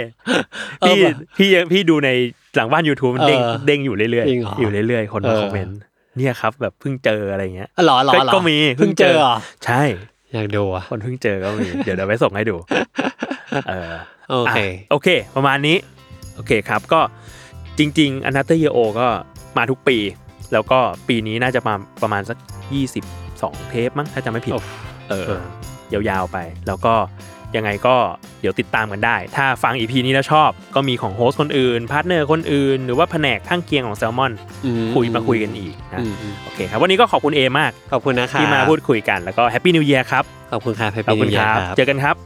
[0.81, 2.11] เออพี่แบบพี่ยังพี่ดูใน
[2.57, 5.79] หลังบ้าน YouTube มันเด้งเออเด้งอยู่เรื่อยจริงเหรอๆอยู่เรื่อยๆ คนเอมาอคอมเมนต์
[6.17, 9.37] เนี่ยครับ แบบเพิ่งเจออะไรเงี้ยหรอหรอก็หรอก็มีเพิ่งเจอเหรอ
[9.67, 9.83] ใช่
[10.33, 12.57] อยากดูอะคนเพิ่งเจอก็มีเดี๋ยวเดี๋ยวไปส่งให้ดู
[13.69, 13.93] เออ
[14.31, 15.77] โอเคอะโอเค ประมาณนี้
[16.35, 17.01] โอเคครับก็
[17.79, 19.07] จริง ๆอนาเตอร์เยโอก็
[19.57, 19.99] มาทุกปี
[20.53, 22.39] แล้วก็ปีนี้น่าจะมาประมาณสัก
[23.03, 24.61] 22 เทปมั้งถ้าจำไม่ผิดโอ้
[25.11, 25.33] เออ
[25.93, 26.95] ยาวๆไป แล้วก็
[27.57, 27.97] ยังไงก็
[28.41, 34.33] เดี๋ยวติดตามกันได้ ถ้าฟัง EP นี้แล้วชอบ ก็มีของ host คนอื่น partner คนอื่น หรือว่าแผนกข้างเคียงของแซลมอน
[34.65, 42.17] อืคุยมาคุยกันอีกนะอืมอืมโอเคครับวันนี้ก็ขอบคุณเอมมาก ขอบคุณนะครับที่มาพูดคุยกันแล้วก็ Happy New Year ครับ ขอบคุณครับขอบคุณ Happy New Year ครับ เจอกันครับ